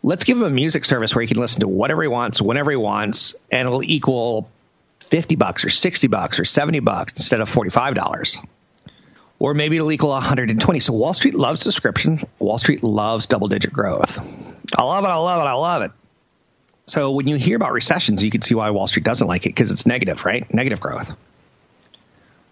let's 0.02 0.24
give 0.24 0.38
him 0.38 0.44
a 0.44 0.50
music 0.50 0.86
service 0.86 1.14
where 1.14 1.20
he 1.20 1.28
can 1.28 1.36
listen 1.36 1.60
to 1.60 1.68
whatever 1.68 2.00
he 2.00 2.08
wants, 2.08 2.40
whenever 2.40 2.70
he 2.70 2.78
wants, 2.78 3.34
and 3.50 3.66
it'll 3.66 3.82
equal 3.82 4.48
50 5.00 5.36
bucks 5.36 5.66
or 5.66 5.68
60 5.68 6.06
bucks 6.06 6.40
or 6.40 6.46
70 6.46 6.80
bucks 6.80 7.12
instead 7.12 7.42
of 7.42 7.50
$45 7.50 8.42
or 9.38 9.52
maybe 9.52 9.76
it'll 9.76 9.92
equal 9.92 10.10
120. 10.10 10.80
So 10.80 10.94
Wall 10.94 11.12
Street 11.12 11.34
loves 11.34 11.60
subscription. 11.60 12.20
Wall 12.38 12.56
Street 12.56 12.82
loves 12.82 13.26
double 13.26 13.48
digit 13.48 13.72
growth. 13.72 14.18
I 14.76 14.82
love 14.82 15.04
it. 15.04 15.08
I 15.08 15.16
love 15.16 15.44
it. 15.44 15.48
I 15.48 15.52
love 15.52 15.82
it. 15.82 15.92
So 16.86 17.12
when 17.12 17.26
you 17.28 17.36
hear 17.36 17.56
about 17.56 17.72
recessions, 17.72 18.22
you 18.22 18.30
can 18.30 18.42
see 18.42 18.54
why 18.54 18.70
Wall 18.70 18.86
Street 18.86 19.04
doesn't 19.04 19.26
like 19.26 19.46
it 19.46 19.50
because 19.50 19.70
it's 19.70 19.86
negative, 19.86 20.24
right? 20.24 20.52
Negative 20.52 20.80
growth. 20.80 21.12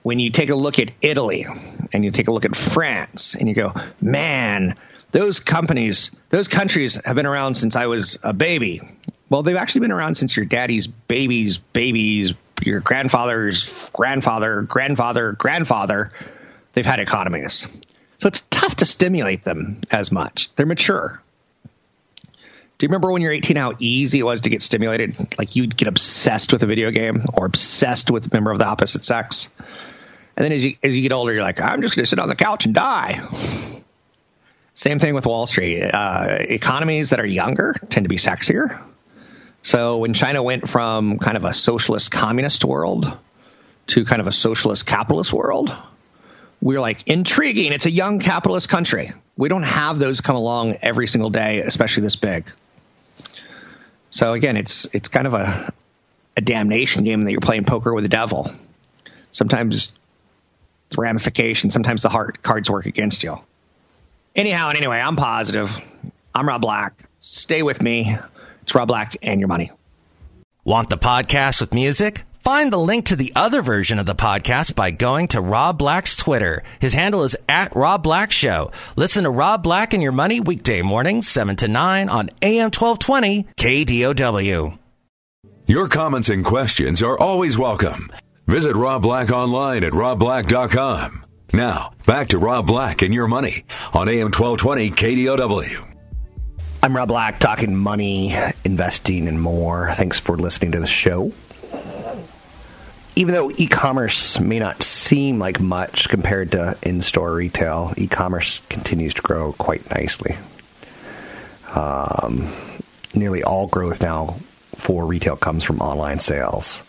When 0.02 0.18
you 0.18 0.30
take 0.30 0.50
a 0.50 0.54
look 0.54 0.78
at 0.78 0.90
Italy 1.00 1.46
and 1.92 2.04
you 2.04 2.10
take 2.10 2.28
a 2.28 2.32
look 2.32 2.44
at 2.44 2.56
France 2.56 3.34
and 3.34 3.48
you 3.48 3.54
go, 3.54 3.72
man, 4.00 4.76
those 5.12 5.38
companies, 5.40 6.10
those 6.30 6.48
countries 6.48 6.98
have 7.04 7.14
been 7.14 7.26
around 7.26 7.54
since 7.54 7.76
I 7.76 7.86
was 7.86 8.18
a 8.22 8.32
baby. 8.32 8.80
Well, 9.28 9.42
they've 9.42 9.56
actually 9.56 9.82
been 9.82 9.92
around 9.92 10.16
since 10.16 10.36
your 10.36 10.46
daddy's 10.46 10.86
baby's 10.86 11.58
babies, 11.58 12.32
your 12.62 12.80
grandfather's 12.80 13.90
grandfather, 13.92 14.62
grandfather, 14.62 15.32
grandfather. 15.32 16.12
They've 16.72 16.86
had 16.86 16.98
economies. 16.98 17.68
So 18.18 18.28
it's 18.28 18.42
tough 18.50 18.76
to 18.76 18.86
stimulate 18.86 19.44
them 19.44 19.82
as 19.90 20.10
much. 20.10 20.48
They're 20.56 20.66
mature. 20.66 21.22
Do 22.82 22.86
you 22.86 22.88
remember 22.88 23.12
when 23.12 23.22
you're 23.22 23.30
18 23.30 23.56
how 23.58 23.74
easy 23.78 24.18
it 24.18 24.24
was 24.24 24.40
to 24.40 24.50
get 24.50 24.60
stimulated? 24.60 25.38
Like 25.38 25.54
you'd 25.54 25.76
get 25.76 25.86
obsessed 25.86 26.52
with 26.52 26.64
a 26.64 26.66
video 26.66 26.90
game 26.90 27.26
or 27.32 27.46
obsessed 27.46 28.10
with 28.10 28.26
a 28.26 28.30
member 28.32 28.50
of 28.50 28.58
the 28.58 28.66
opposite 28.66 29.04
sex. 29.04 29.50
And 30.36 30.44
then 30.44 30.50
as 30.50 30.64
you 30.64 30.74
as 30.82 30.96
you 30.96 31.02
get 31.02 31.12
older, 31.12 31.32
you're 31.32 31.44
like, 31.44 31.60
I'm 31.60 31.80
just 31.80 31.94
going 31.94 32.02
to 32.02 32.08
sit 32.08 32.18
on 32.18 32.28
the 32.28 32.34
couch 32.34 32.66
and 32.66 32.74
die. 32.74 33.20
Same 34.74 34.98
thing 34.98 35.14
with 35.14 35.26
Wall 35.26 35.46
Street. 35.46 35.80
Uh, 35.80 36.38
economies 36.40 37.10
that 37.10 37.20
are 37.20 37.24
younger 37.24 37.76
tend 37.88 38.04
to 38.04 38.08
be 38.08 38.16
sexier. 38.16 38.82
So 39.62 39.98
when 39.98 40.12
China 40.12 40.42
went 40.42 40.68
from 40.68 41.20
kind 41.20 41.36
of 41.36 41.44
a 41.44 41.54
socialist 41.54 42.10
communist 42.10 42.64
world 42.64 43.16
to 43.86 44.04
kind 44.04 44.20
of 44.20 44.26
a 44.26 44.32
socialist 44.32 44.86
capitalist 44.86 45.32
world, 45.32 45.72
we 46.60 46.74
are 46.74 46.80
like, 46.80 47.06
intriguing. 47.06 47.72
It's 47.74 47.86
a 47.86 47.92
young 47.92 48.18
capitalist 48.18 48.68
country. 48.68 49.12
We 49.36 49.48
don't 49.48 49.62
have 49.62 50.00
those 50.00 50.20
come 50.20 50.34
along 50.34 50.78
every 50.82 51.06
single 51.06 51.30
day, 51.30 51.60
especially 51.60 52.02
this 52.02 52.16
big. 52.16 52.50
So 54.12 54.34
again, 54.34 54.56
it's 54.56 54.86
it's 54.92 55.08
kind 55.08 55.26
of 55.26 55.34
a 55.34 55.72
a 56.36 56.40
damnation 56.40 57.02
game 57.04 57.22
that 57.22 57.32
you're 57.32 57.40
playing 57.40 57.64
poker 57.64 57.92
with 57.92 58.04
the 58.04 58.08
devil. 58.08 58.54
Sometimes 59.32 59.92
the 60.90 60.96
ramifications, 60.98 61.72
sometimes 61.72 62.02
the 62.02 62.10
heart 62.10 62.42
cards 62.42 62.70
work 62.70 62.86
against 62.86 63.22
you. 63.22 63.38
Anyhow 64.36 64.68
and 64.68 64.78
anyway, 64.78 65.00
I'm 65.00 65.16
positive. 65.16 65.78
I'm 66.34 66.46
Rob 66.46 66.60
Black. 66.60 66.94
Stay 67.20 67.62
with 67.62 67.82
me. 67.82 68.14
It's 68.62 68.74
Rob 68.74 68.88
Black 68.88 69.16
and 69.22 69.40
your 69.40 69.48
money. 69.48 69.72
Want 70.64 70.90
the 70.90 70.98
podcast 70.98 71.60
with 71.60 71.74
music? 71.74 72.24
Find 72.42 72.72
the 72.72 72.78
link 72.78 73.06
to 73.06 73.14
the 73.14 73.32
other 73.36 73.62
version 73.62 74.00
of 74.00 74.06
the 74.06 74.16
podcast 74.16 74.74
by 74.74 74.90
going 74.90 75.28
to 75.28 75.40
Rob 75.40 75.78
Black's 75.78 76.16
Twitter. 76.16 76.64
His 76.80 76.92
handle 76.92 77.22
is 77.22 77.36
at 77.48 77.76
Rob 77.76 78.02
Black 78.02 78.32
Show. 78.32 78.72
Listen 78.96 79.22
to 79.22 79.30
Rob 79.30 79.62
Black 79.62 79.94
and 79.94 80.02
Your 80.02 80.10
Money 80.10 80.40
weekday 80.40 80.82
mornings, 80.82 81.28
7 81.28 81.54
to 81.54 81.68
9 81.68 82.08
on 82.08 82.30
AM 82.42 82.72
1220 82.72 83.46
KDOW. 83.56 84.76
Your 85.68 85.88
comments 85.88 86.30
and 86.30 86.44
questions 86.44 87.00
are 87.00 87.16
always 87.16 87.56
welcome. 87.56 88.10
Visit 88.48 88.74
Rob 88.74 89.02
Black 89.02 89.30
online 89.30 89.84
at 89.84 89.92
robblack.com. 89.92 91.24
Now, 91.52 91.92
back 92.06 92.26
to 92.28 92.38
Rob 92.38 92.66
Black 92.66 93.02
and 93.02 93.14
Your 93.14 93.28
Money 93.28 93.62
on 93.94 94.08
AM 94.08 94.32
1220 94.32 94.90
KDOW. 94.90 95.94
I'm 96.82 96.96
Rob 96.96 97.06
Black, 97.06 97.38
talking 97.38 97.76
money, 97.76 98.34
investing, 98.64 99.28
and 99.28 99.40
more. 99.40 99.92
Thanks 99.94 100.18
for 100.18 100.36
listening 100.36 100.72
to 100.72 100.80
the 100.80 100.88
show 100.88 101.32
even 103.14 103.34
though 103.34 103.50
e-commerce 103.50 104.40
may 104.40 104.58
not 104.58 104.82
seem 104.82 105.38
like 105.38 105.60
much 105.60 106.08
compared 106.08 106.52
to 106.52 106.76
in-store 106.82 107.34
retail, 107.34 107.92
e-commerce 107.96 108.60
continues 108.68 109.14
to 109.14 109.22
grow 109.22 109.52
quite 109.52 109.88
nicely. 109.90 110.36
Um, 111.74 112.52
nearly 113.14 113.42
all 113.42 113.66
growth 113.66 114.00
now 114.00 114.36
for 114.76 115.04
retail 115.04 115.36
comes 115.36 115.64
from 115.64 115.80
online 115.80 116.20
sales. 116.20 116.82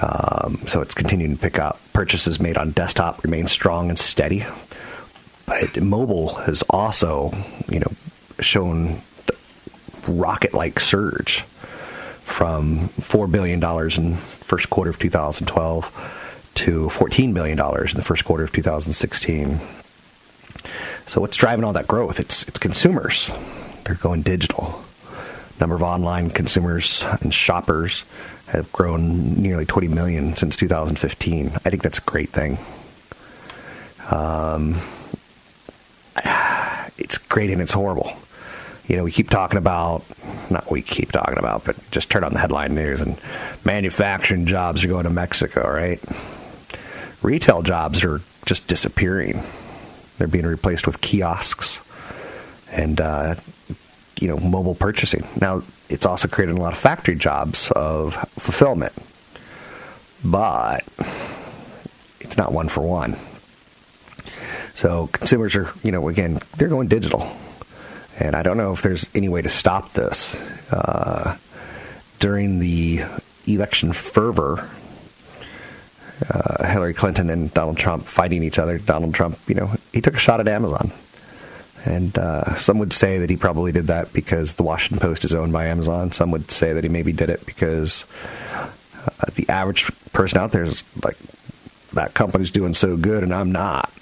Um, 0.00 0.58
so 0.66 0.80
it's 0.80 0.94
continuing 0.94 1.36
to 1.36 1.40
pick 1.40 1.58
up. 1.58 1.80
Purchases 1.92 2.38
made 2.38 2.56
on 2.56 2.70
desktop 2.70 3.22
remain 3.24 3.46
strong 3.46 3.88
and 3.88 3.98
steady, 3.98 4.44
but 5.46 5.80
mobile 5.80 6.34
has 6.34 6.62
also, 6.70 7.32
you 7.68 7.80
know, 7.80 7.90
shown 8.40 9.00
rocket-like 10.06 10.78
surge 10.78 11.40
from 12.22 12.88
four 12.88 13.26
billion 13.26 13.58
dollars 13.58 13.98
in 13.98 14.16
first 14.48 14.70
quarter 14.70 14.88
of 14.90 14.98
2012 14.98 16.50
to 16.54 16.88
$14 16.88 17.32
million 17.32 17.58
in 17.58 17.96
the 17.96 18.02
first 18.02 18.24
quarter 18.24 18.44
of 18.44 18.52
2016. 18.52 19.60
So 21.06 21.20
what's 21.20 21.36
driving 21.36 21.64
all 21.64 21.74
that 21.74 21.86
growth? 21.86 22.18
It's 22.18 22.48
it's 22.48 22.58
consumers. 22.58 23.30
They're 23.84 23.94
going 23.94 24.22
digital. 24.22 24.82
Number 25.60 25.76
of 25.76 25.82
online 25.82 26.30
consumers 26.30 27.04
and 27.20 27.32
shoppers 27.32 28.04
have 28.46 28.72
grown 28.72 29.34
nearly 29.34 29.66
20 29.66 29.88
million 29.88 30.34
since 30.34 30.56
2015. 30.56 31.46
I 31.46 31.70
think 31.70 31.82
that's 31.82 31.98
a 31.98 32.02
great 32.02 32.30
thing. 32.30 32.58
Um, 34.10 34.80
it's 36.98 37.18
great 37.18 37.50
and 37.50 37.60
it's 37.60 37.72
horrible 37.72 38.12
you 38.88 38.96
know, 38.96 39.04
we 39.04 39.12
keep 39.12 39.28
talking 39.28 39.58
about, 39.58 40.02
not 40.50 40.64
what 40.64 40.72
we 40.72 40.82
keep 40.82 41.12
talking 41.12 41.38
about, 41.38 41.64
but 41.64 41.76
just 41.90 42.10
turn 42.10 42.24
on 42.24 42.32
the 42.32 42.38
headline 42.38 42.74
news 42.74 43.00
and 43.00 43.20
manufacturing 43.64 44.46
jobs 44.46 44.84
are 44.84 44.88
going 44.88 45.04
to 45.04 45.10
Mexico, 45.10 45.68
right? 45.70 46.00
Retail 47.22 47.62
jobs 47.62 48.04
are 48.04 48.20
just 48.46 48.66
disappearing. 48.66 49.42
They're 50.18 50.28
being 50.28 50.46
replaced 50.46 50.86
with 50.86 51.00
kiosks 51.00 51.80
and, 52.70 53.00
uh, 53.00 53.34
you 54.20 54.28
know, 54.28 54.36
mobile 54.38 54.74
purchasing. 54.74 55.26
Now, 55.40 55.62
it's 55.88 56.06
also 56.06 56.28
creating 56.28 56.58
a 56.58 56.60
lot 56.60 56.72
of 56.72 56.78
factory 56.78 57.16
jobs 57.16 57.70
of 57.72 58.14
fulfillment, 58.38 58.92
but 60.24 60.84
it's 62.20 62.36
not 62.36 62.52
one 62.52 62.68
for 62.68 62.82
one. 62.82 63.16
So 64.74 65.08
consumers 65.08 65.56
are, 65.56 65.72
you 65.82 65.90
know, 65.90 66.08
again, 66.08 66.38
they're 66.56 66.68
going 66.68 66.88
digital 66.88 67.36
and 68.18 68.34
I 68.34 68.42
don't 68.42 68.56
know 68.56 68.72
if 68.72 68.82
there's 68.82 69.08
any 69.14 69.28
way 69.28 69.42
to 69.42 69.48
stop 69.48 69.92
this. 69.92 70.34
Uh, 70.70 71.36
during 72.18 72.58
the 72.58 73.02
election 73.46 73.92
fervor, 73.92 74.68
uh, 76.28 76.66
Hillary 76.66 76.94
Clinton 76.94 77.30
and 77.30 77.52
Donald 77.54 77.78
Trump 77.78 78.04
fighting 78.04 78.42
each 78.42 78.58
other. 78.58 78.78
Donald 78.78 79.14
Trump, 79.14 79.38
you 79.46 79.54
know, 79.54 79.70
he 79.92 80.00
took 80.00 80.14
a 80.14 80.18
shot 80.18 80.40
at 80.40 80.48
Amazon. 80.48 80.90
And 81.84 82.18
uh, 82.18 82.56
some 82.56 82.80
would 82.80 82.92
say 82.92 83.18
that 83.18 83.30
he 83.30 83.36
probably 83.36 83.70
did 83.70 83.86
that 83.86 84.12
because 84.12 84.54
the 84.54 84.64
Washington 84.64 84.98
Post 84.98 85.24
is 85.24 85.32
owned 85.32 85.52
by 85.52 85.66
Amazon. 85.66 86.10
Some 86.10 86.32
would 86.32 86.50
say 86.50 86.72
that 86.72 86.82
he 86.82 86.90
maybe 86.90 87.12
did 87.12 87.30
it 87.30 87.46
because 87.46 88.04
uh, 88.52 89.26
the 89.36 89.48
average 89.48 89.86
person 90.12 90.38
out 90.38 90.50
there 90.50 90.64
is 90.64 90.82
like, 91.04 91.16
that 91.92 92.14
company's 92.14 92.50
doing 92.50 92.74
so 92.74 92.96
good 92.96 93.22
and 93.22 93.32
I'm 93.32 93.52
not. 93.52 93.92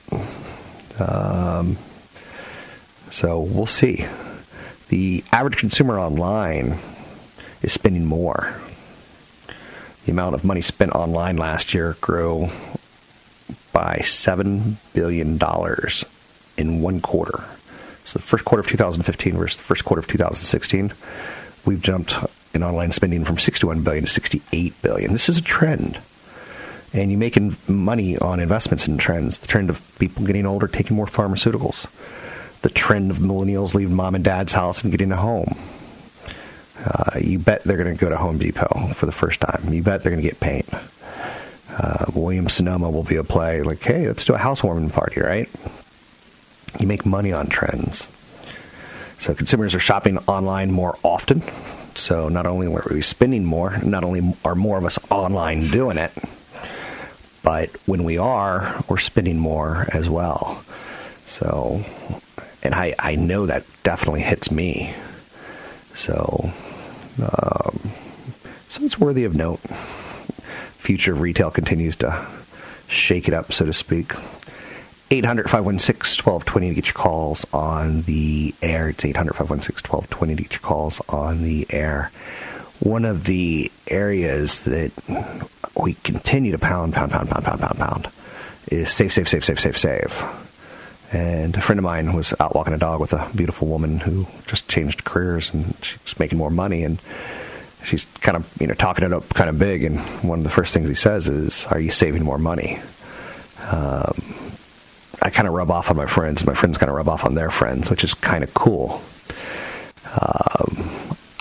Um, 0.98 1.76
so 3.10 3.40
we'll 3.40 3.66
see. 3.66 4.06
The 4.88 5.24
average 5.32 5.56
consumer 5.56 5.98
online 5.98 6.78
is 7.62 7.72
spending 7.72 8.04
more. 8.04 8.60
The 10.04 10.12
amount 10.12 10.34
of 10.34 10.44
money 10.44 10.60
spent 10.60 10.92
online 10.92 11.36
last 11.36 11.74
year 11.74 11.96
grew 12.00 12.48
by 13.72 13.98
$7 14.02 14.76
billion 14.94 15.38
in 16.56 16.80
one 16.80 17.00
quarter. 17.00 17.44
So 18.04 18.18
the 18.18 18.24
first 18.24 18.44
quarter 18.44 18.60
of 18.60 18.68
2015 18.68 19.36
versus 19.36 19.58
the 19.58 19.64
first 19.64 19.84
quarter 19.84 19.98
of 19.98 20.06
2016, 20.06 20.92
we've 21.64 21.82
jumped 21.82 22.16
in 22.54 22.62
online 22.62 22.92
spending 22.92 23.24
from 23.24 23.38
61 23.38 23.82
billion 23.82 24.04
to 24.04 24.10
68 24.10 24.80
billion. 24.80 25.12
This 25.12 25.28
is 25.28 25.38
a 25.38 25.42
trend. 25.42 25.98
And 26.92 27.10
you're 27.10 27.18
making 27.18 27.56
money 27.66 28.16
on 28.16 28.38
investments 28.40 28.86
in 28.86 28.96
trends. 28.96 29.40
The 29.40 29.48
trend 29.48 29.70
of 29.70 29.82
people 29.98 30.24
getting 30.24 30.46
older, 30.46 30.68
taking 30.68 30.96
more 30.96 31.06
pharmaceuticals. 31.06 31.86
The 32.62 32.70
trend 32.70 33.10
of 33.10 33.18
millennials 33.18 33.74
leaving 33.74 33.94
mom 33.94 34.14
and 34.14 34.24
dad's 34.24 34.52
house 34.52 34.82
and 34.82 34.90
getting 34.90 35.12
a 35.12 35.16
home. 35.16 35.56
Uh, 36.84 37.18
you 37.20 37.38
bet 37.38 37.64
they're 37.64 37.76
going 37.76 37.94
to 37.94 38.00
go 38.00 38.08
to 38.08 38.16
Home 38.16 38.38
Depot 38.38 38.88
for 38.94 39.06
the 39.06 39.12
first 39.12 39.40
time. 39.40 39.72
You 39.72 39.82
bet 39.82 40.02
they're 40.02 40.12
going 40.12 40.22
to 40.22 40.28
get 40.28 40.40
paint. 40.40 40.68
Uh, 41.70 42.06
William 42.14 42.48
Sonoma 42.48 42.90
will 42.90 43.02
be 43.02 43.16
a 43.16 43.24
play 43.24 43.62
like, 43.62 43.82
hey, 43.82 44.06
let's 44.06 44.24
do 44.24 44.34
a 44.34 44.38
housewarming 44.38 44.90
party, 44.90 45.20
right? 45.20 45.48
You 46.78 46.86
make 46.86 47.04
money 47.04 47.32
on 47.32 47.48
trends. 47.48 48.10
So 49.18 49.34
consumers 49.34 49.74
are 49.74 49.80
shopping 49.80 50.18
online 50.26 50.70
more 50.70 50.98
often. 51.02 51.42
So 51.94 52.28
not 52.28 52.46
only 52.46 52.66
are 52.66 52.86
we 52.90 53.02
spending 53.02 53.44
more, 53.44 53.78
not 53.78 54.04
only 54.04 54.34
are 54.44 54.54
more 54.54 54.78
of 54.78 54.84
us 54.84 54.98
online 55.10 55.68
doing 55.68 55.96
it, 55.98 56.12
but 57.42 57.70
when 57.86 58.04
we 58.04 58.18
are, 58.18 58.82
we're 58.88 58.98
spending 58.98 59.38
more 59.38 59.88
as 59.92 60.08
well. 60.08 60.62
So, 61.26 61.84
and 62.66 62.74
I, 62.74 62.94
I 62.98 63.14
know 63.14 63.46
that 63.46 63.64
definitely 63.84 64.22
hits 64.22 64.50
me. 64.50 64.92
So, 65.94 66.50
um, 67.22 67.92
so 68.68 68.82
it's 68.84 68.98
worthy 68.98 69.24
of 69.24 69.34
note. 69.36 69.60
Future 70.78 71.12
of 71.12 71.20
retail 71.20 71.50
continues 71.50 71.94
to 71.96 72.26
shake 72.88 73.28
it 73.28 73.34
up, 73.34 73.52
so 73.52 73.64
to 73.64 73.72
speak. 73.72 74.12
800 75.12 75.44
516 75.48 76.24
1220 76.24 76.68
to 76.68 76.74
get 76.74 76.86
your 76.86 76.94
calls 76.94 77.46
on 77.52 78.02
the 78.02 78.52
air. 78.60 78.88
It's 78.88 79.04
800 79.04 79.34
516 79.34 79.88
1220 79.88 80.34
to 80.34 80.42
get 80.42 80.52
your 80.52 80.60
calls 80.60 81.00
on 81.08 81.44
the 81.44 81.66
air. 81.70 82.10
One 82.80 83.04
of 83.04 83.24
the 83.24 83.70
areas 83.86 84.60
that 84.60 84.90
we 85.80 85.94
continue 85.94 86.50
to 86.50 86.58
pound, 86.58 86.94
pound, 86.94 87.12
pound, 87.12 87.30
pound, 87.30 87.44
pound, 87.44 87.60
pound, 87.60 87.78
pound 87.78 88.08
is 88.68 88.92
save, 88.92 89.12
save, 89.12 89.28
save, 89.28 89.44
save, 89.44 89.60
save, 89.60 89.78
save. 89.78 90.45
And 91.12 91.54
a 91.56 91.60
friend 91.60 91.78
of 91.78 91.84
mine 91.84 92.14
was 92.14 92.34
out 92.40 92.54
walking 92.54 92.74
a 92.74 92.78
dog 92.78 93.00
with 93.00 93.12
a 93.12 93.28
beautiful 93.34 93.68
woman 93.68 94.00
who 94.00 94.26
just 94.46 94.68
changed 94.68 95.04
careers 95.04 95.52
and 95.54 95.74
she's 95.82 96.18
making 96.18 96.38
more 96.38 96.50
money 96.50 96.82
and 96.82 97.00
she's 97.84 98.04
kind 98.20 98.36
of 98.36 98.50
you 98.60 98.66
know 98.66 98.74
talking 98.74 99.04
it 99.04 99.12
up 99.12 99.28
kind 99.34 99.48
of 99.48 99.58
big. 99.58 99.84
And 99.84 100.00
one 100.22 100.38
of 100.38 100.44
the 100.44 100.50
first 100.50 100.74
things 100.74 100.88
he 100.88 100.94
says 100.94 101.28
is, 101.28 101.66
"Are 101.66 101.80
you 101.80 101.90
saving 101.90 102.24
more 102.24 102.38
money?" 102.38 102.80
Um, 103.70 104.14
I 105.22 105.30
kind 105.30 105.48
of 105.48 105.54
rub 105.54 105.70
off 105.70 105.90
on 105.90 105.96
my 105.96 106.06
friends. 106.06 106.44
My 106.44 106.54
friends 106.54 106.78
kind 106.78 106.90
of 106.90 106.96
rub 106.96 107.08
off 107.08 107.24
on 107.24 107.34
their 107.34 107.50
friends, 107.50 107.90
which 107.90 108.04
is 108.04 108.14
kind 108.14 108.44
of 108.44 108.52
cool. 108.54 109.00
Um, 110.04 110.90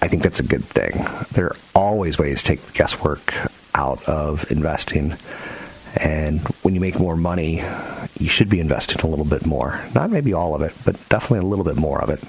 I 0.02 0.08
think 0.08 0.24
that's 0.24 0.40
a 0.40 0.44
good 0.44 0.64
thing. 0.64 1.06
There 1.32 1.48
are 1.48 1.56
always 1.74 2.18
ways 2.18 2.42
to 2.44 2.56
take 2.56 2.74
guesswork 2.74 3.34
out 3.74 4.04
of 4.06 4.50
investing. 4.52 5.16
And 5.98 6.42
when 6.62 6.76
you 6.76 6.82
make 6.82 7.00
more 7.00 7.16
money, 7.16 7.64
you 8.20 8.30
should 8.30 8.50
be 8.50 8.60
investing 8.60 9.00
a 9.02 9.08
little 9.08 9.26
bit 9.26 9.46
more. 9.46 9.82
Not 9.94 10.10
maybe 10.10 10.34
all 10.34 10.56
of 10.56 10.62
it, 10.62 10.74
but 10.86 10.96
definitely 11.10 11.40
a 11.40 11.50
little 11.50 11.66
bit 11.66 11.78
more 11.78 12.02
of 12.02 12.10
it. 12.10 12.24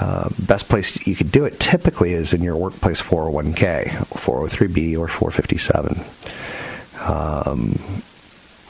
Uh, 0.00 0.30
best 0.38 0.68
place 0.68 1.06
you 1.06 1.14
could 1.14 1.30
do 1.30 1.44
it 1.44 1.60
typically 1.60 2.14
is 2.14 2.32
in 2.32 2.42
your 2.42 2.56
workplace 2.56 3.02
401k, 3.02 3.88
403b, 3.88 4.98
or 4.98 5.08
457. 5.08 6.02
Um, 7.00 7.72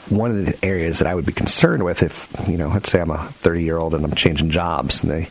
one 0.09 0.29
of 0.31 0.45
the 0.45 0.65
areas 0.65 0.99
that 0.99 1.07
I 1.07 1.15
would 1.15 1.25
be 1.25 1.31
concerned 1.31 1.83
with 1.83 2.03
if, 2.03 2.29
you 2.49 2.57
know, 2.57 2.67
let's 2.67 2.91
say 2.91 2.99
I'm 2.99 3.11
a 3.11 3.17
30 3.17 3.63
year 3.63 3.77
old 3.77 3.93
and 3.93 4.03
I'm 4.03 4.13
changing 4.13 4.49
jobs 4.49 5.03
and 5.03 5.11
they, 5.11 5.29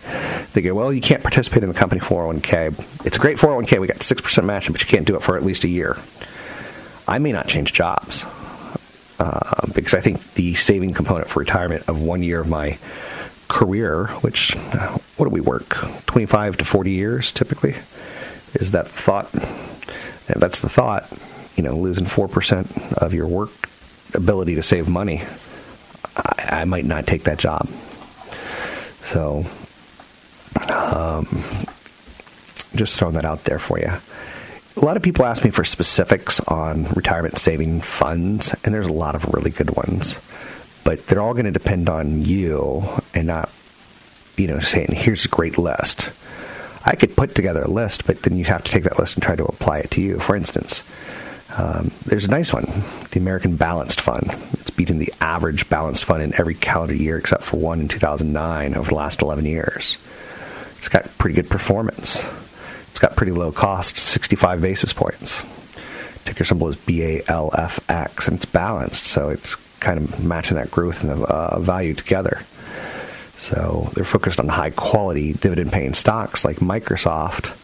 they 0.55 0.63
go, 0.63 0.75
well, 0.75 0.93
you 0.93 1.03
can't 1.03 1.23
participate 1.23 1.63
in 1.63 1.69
the 1.69 1.75
company 1.75 2.01
401k. 2.01 3.05
It's 3.05 3.19
a 3.19 3.21
great 3.21 3.37
401k. 3.37 3.79
We 3.79 3.87
got 3.87 3.99
6% 3.99 4.45
matching, 4.45 4.73
but 4.73 4.81
you 4.81 4.87
can't 4.87 5.07
do 5.07 5.17
it 5.17 5.23
for 5.23 5.37
at 5.37 5.43
least 5.43 5.65
a 5.65 5.69
year. 5.69 5.99
I 7.11 7.19
may 7.19 7.33
not 7.33 7.49
change 7.49 7.73
jobs 7.73 8.25
uh, 9.19 9.67
because 9.75 9.95
I 9.95 10.01
think 10.01 10.35
the 10.35 10.55
saving 10.55 10.95
component 10.95 11.29
for 11.29 11.41
retirement 11.41 11.89
of 11.89 12.01
one 12.01 12.23
year 12.23 12.41
of 12.41 12.49
my 12.49 12.79
career, 13.49 14.07
which, 14.21 14.55
uh, 14.57 14.97
what 15.17 15.27
do 15.27 15.31
we 15.31 15.41
work? 15.41 15.77
25 16.07 16.59
to 16.59 16.65
40 16.65 16.91
years 16.93 17.33
typically, 17.33 17.75
is 18.55 18.71
that 18.71 18.87
thought. 18.87 19.33
And 19.35 20.41
that's 20.41 20.61
the 20.61 20.69
thought, 20.69 21.13
you 21.57 21.65
know, 21.65 21.77
losing 21.77 22.05
4% 22.05 22.93
of 22.99 23.13
your 23.13 23.27
work 23.27 23.51
ability 24.15 24.55
to 24.55 24.63
save 24.63 24.89
money, 24.89 25.23
I, 26.17 26.61
I 26.61 26.65
might 26.65 26.85
not 26.85 27.09
take 27.09 27.25
that 27.25 27.39
job. 27.39 27.69
So, 29.03 29.45
um, 30.69 31.27
just 32.77 32.97
throwing 32.97 33.15
that 33.15 33.25
out 33.25 33.43
there 33.43 33.59
for 33.59 33.81
you. 33.81 33.91
A 34.77 34.85
lot 34.85 34.97
of 34.97 35.03
people 35.03 35.25
ask 35.25 35.45
me 35.45 35.51
for 35.51 35.65
specifics 35.65 36.41
on 36.41 36.85
retirement 36.95 37.39
saving 37.39 37.81
funds, 37.81 38.55
and 38.65 38.73
there's 38.73 38.87
a 38.87 38.93
lot 38.93 39.15
of 39.15 39.33
really 39.35 39.51
good 39.51 39.77
ones, 39.77 40.19
but 40.85 41.07
they're 41.07 41.21
all 41.21 41.35
going 41.35 41.45
to 41.45 41.51
depend 41.51 41.89
on 41.89 42.23
you 42.23 42.85
and 43.13 43.27
not, 43.27 43.51
you 44.37 44.47
know, 44.47 44.61
saying, 44.61 44.89
here's 44.93 45.25
a 45.25 45.29
great 45.29 45.59
list. 45.59 46.13
I 46.87 46.95
could 46.95 47.17
put 47.17 47.35
together 47.35 47.63
a 47.63 47.69
list, 47.69 48.07
but 48.07 48.23
then 48.23 48.37
you 48.37 48.45
have 48.45 48.65
to 48.65 48.73
take 48.73 48.85
that 48.85 48.99
list 48.99 49.15
and 49.15 49.23
try 49.23 49.37
to 49.37 49.45
apply 49.45 49.81
it 49.81 49.91
to 49.93 50.01
you. 50.01 50.19
For 50.21 50.35
instance, 50.37 50.83
um, 51.59 51.91
there's 52.07 52.25
a 52.25 52.31
nice 52.31 52.53
one, 52.53 52.65
the 53.11 53.19
American 53.19 53.57
Balanced 53.57 54.01
Fund. 54.01 54.35
It's 54.55 54.71
beaten 54.71 54.99
the 54.99 55.13
average 55.21 55.69
balanced 55.69 56.05
fund 56.05 56.23
in 56.23 56.33
every 56.39 56.55
calendar 56.55 56.95
year 56.95 57.19
except 57.19 57.43
for 57.43 57.59
one 57.59 57.81
in 57.81 57.89
2009 57.89 58.77
over 58.77 58.89
the 58.89 58.95
last 58.95 59.21
11 59.21 59.45
years. 59.45 59.99
It's 60.79 60.89
got 60.89 61.07
pretty 61.19 61.35
good 61.35 61.51
performance. 61.51 62.25
It's 63.01 63.09
got 63.09 63.17
pretty 63.17 63.33
low 63.33 63.51
cost, 63.51 63.97
65 63.97 64.61
basis 64.61 64.93
points. 64.93 65.43
Ticker 66.27 66.45
symbol 66.45 66.69
is 66.69 66.77
BALFX, 66.77 68.29
and 68.29 68.37
it's 68.37 68.45
balanced, 68.45 69.07
so 69.07 69.31
it's 69.31 69.55
kind 69.81 69.99
of 69.99 70.23
matching 70.23 70.57
that 70.59 70.71
growth 70.71 71.03
and 71.03 71.11
the 71.11 71.25
uh, 71.27 71.59
value 71.61 71.95
together. 71.95 72.43
So 73.39 73.91
they're 73.95 74.05
focused 74.05 74.39
on 74.39 74.49
high 74.49 74.69
quality 74.69 75.33
dividend 75.33 75.73
paying 75.73 75.95
stocks 75.95 76.45
like 76.45 76.57
Microsoft 76.57 77.57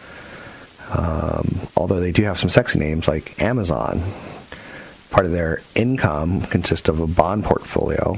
um, 0.90 1.68
although 1.76 2.00
they 2.00 2.12
do 2.12 2.22
have 2.22 2.38
some 2.38 2.50
sexy 2.50 2.78
names 2.78 3.08
like 3.08 3.40
Amazon. 3.42 4.02
Part 5.10 5.26
of 5.26 5.32
their 5.32 5.62
income 5.74 6.42
consists 6.42 6.88
of 6.88 7.00
a 7.00 7.06
bond 7.06 7.44
portfolio 7.44 8.16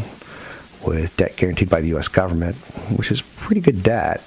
with 0.85 1.17
debt 1.17 1.37
guaranteed 1.37 1.71
by 1.71 1.81
the 1.81 1.89
U.S. 1.89 2.09
government, 2.09 2.57
which 2.97 3.11
is 3.11 3.23
pretty 3.23 3.61
good 3.61 3.83
debt. 3.83 4.23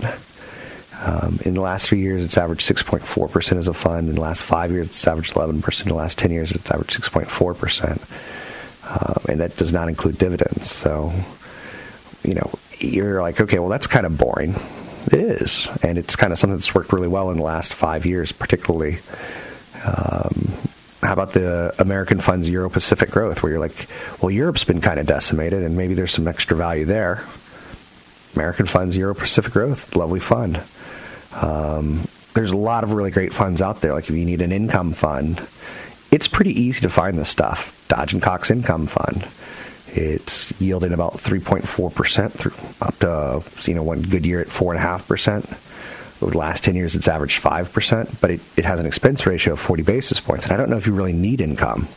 Um, 1.04 1.40
in 1.46 1.56
the 1.56 1.62
last 1.62 1.88
three 1.88 2.00
years, 2.00 2.24
it's 2.24 2.38
averaged 2.38 2.68
6.4% 2.70 3.58
as 3.58 3.68
a 3.68 3.74
fund. 3.74 4.08
In 4.08 4.16
the 4.16 4.22
last 4.22 4.44
five 4.44 4.72
years, 4.72 4.88
it's 4.88 5.08
averaged 5.08 5.34
11%. 5.34 5.82
In 5.82 5.90
the 5.90 5.96
last 5.96 6.18
10 6.20 6.32
years, 6.32 6.52
it's 6.52 6.70
averaged 6.70 7.02
6.4%. 7.02 7.98
Um, 8.92 9.26
and 9.30 9.40
that 9.40 9.58
does 9.58 9.74
not 9.74 9.90
include 9.90 10.18
dividends. 10.18 10.70
So, 10.70 11.12
you 12.24 12.36
know, 12.36 12.52
you're 12.80 13.22
like, 13.22 13.42
okay, 13.42 13.58
well, 13.60 13.70
that's 13.70 13.88
kind 13.88 14.06
of 14.06 14.18
boring. 14.18 14.56
It 15.08 15.16
is, 15.16 15.68
and 15.82 15.98
it's 15.98 16.16
kind 16.16 16.32
of 16.32 16.38
something 16.38 16.58
that's 16.58 16.76
worked 16.76 16.94
really 16.94 17.08
well 17.08 17.32
in 17.32 17.38
the 17.38 17.44
last 17.44 17.74
five 17.74 18.06
years, 18.06 18.32
particularly. 18.32 19.00
Um, 19.84 20.54
how 21.02 21.14
about 21.14 21.34
the 21.34 21.74
American 21.80 22.20
funds 22.20 22.48
Euro 22.48 22.70
Pacific 22.70 23.10
growth, 23.10 23.42
where 23.42 23.54
you're 23.54 23.60
like, 23.60 23.88
well, 24.22 24.30
Europe's 24.30 24.64
been 24.64 24.82
kind 24.82 25.00
of 25.00 25.08
decimated, 25.08 25.64
and 25.64 25.76
maybe 25.76 25.96
there's 25.96 26.14
some 26.14 26.28
extra 26.28 26.56
value 26.56 26.86
there. 26.86 27.24
American 28.36 28.68
funds 28.68 28.96
Euro 28.96 29.16
Pacific 29.16 29.52
growth, 29.52 29.96
lovely 29.96 30.20
fund. 30.20 30.62
Um, 31.34 32.08
there's 32.34 32.52
a 32.52 32.58
lot 32.58 32.84
of 32.84 32.94
really 32.94 33.12
great 33.12 33.34
funds 33.34 33.62
out 33.62 33.82
there. 33.82 33.94
Like 33.94 34.10
if 34.10 34.16
you 34.16 34.26
need 34.26 34.42
an 34.42 34.52
income 34.52 34.94
fund, 34.94 35.46
it's 36.12 36.28
pretty 36.28 36.60
easy 36.60 36.82
to 36.82 36.90
find 36.90 37.18
this 37.18 37.30
stuff. 37.30 37.86
Dodge 37.88 38.14
and 38.14 38.22
Cox 38.22 38.52
Income 38.52 38.88
Fund. 38.88 39.28
It's 39.94 40.60
yielding 40.62 40.94
about 40.94 41.14
3.4% 41.14 42.32
through 42.32 42.54
up 42.82 42.98
to 43.00 43.70
you 43.70 43.76
know 43.76 43.84
one 43.84 44.02
good 44.02 44.26
year 44.26 44.40
at 44.40 44.48
4.5%. 44.48 46.24
Over 46.24 46.32
the 46.32 46.38
last 46.38 46.64
10 46.64 46.76
years, 46.76 46.96
it's 46.96 47.08
averaged 47.08 47.42
5%, 47.42 48.22
but 48.22 48.30
it, 48.30 48.42
it 48.56 48.64
has 48.64 48.80
an 48.80 48.86
expense 48.86 49.26
ratio 49.26 49.54
of 49.54 49.60
40 49.60 49.82
basis 49.84 50.20
points. 50.20 50.46
And 50.46 50.54
I 50.54 50.58
don't 50.58 50.70
know 50.70 50.78
if 50.78 50.86
you 50.86 50.94
really 50.94 51.14
need 51.14 51.42
income, 51.42 51.88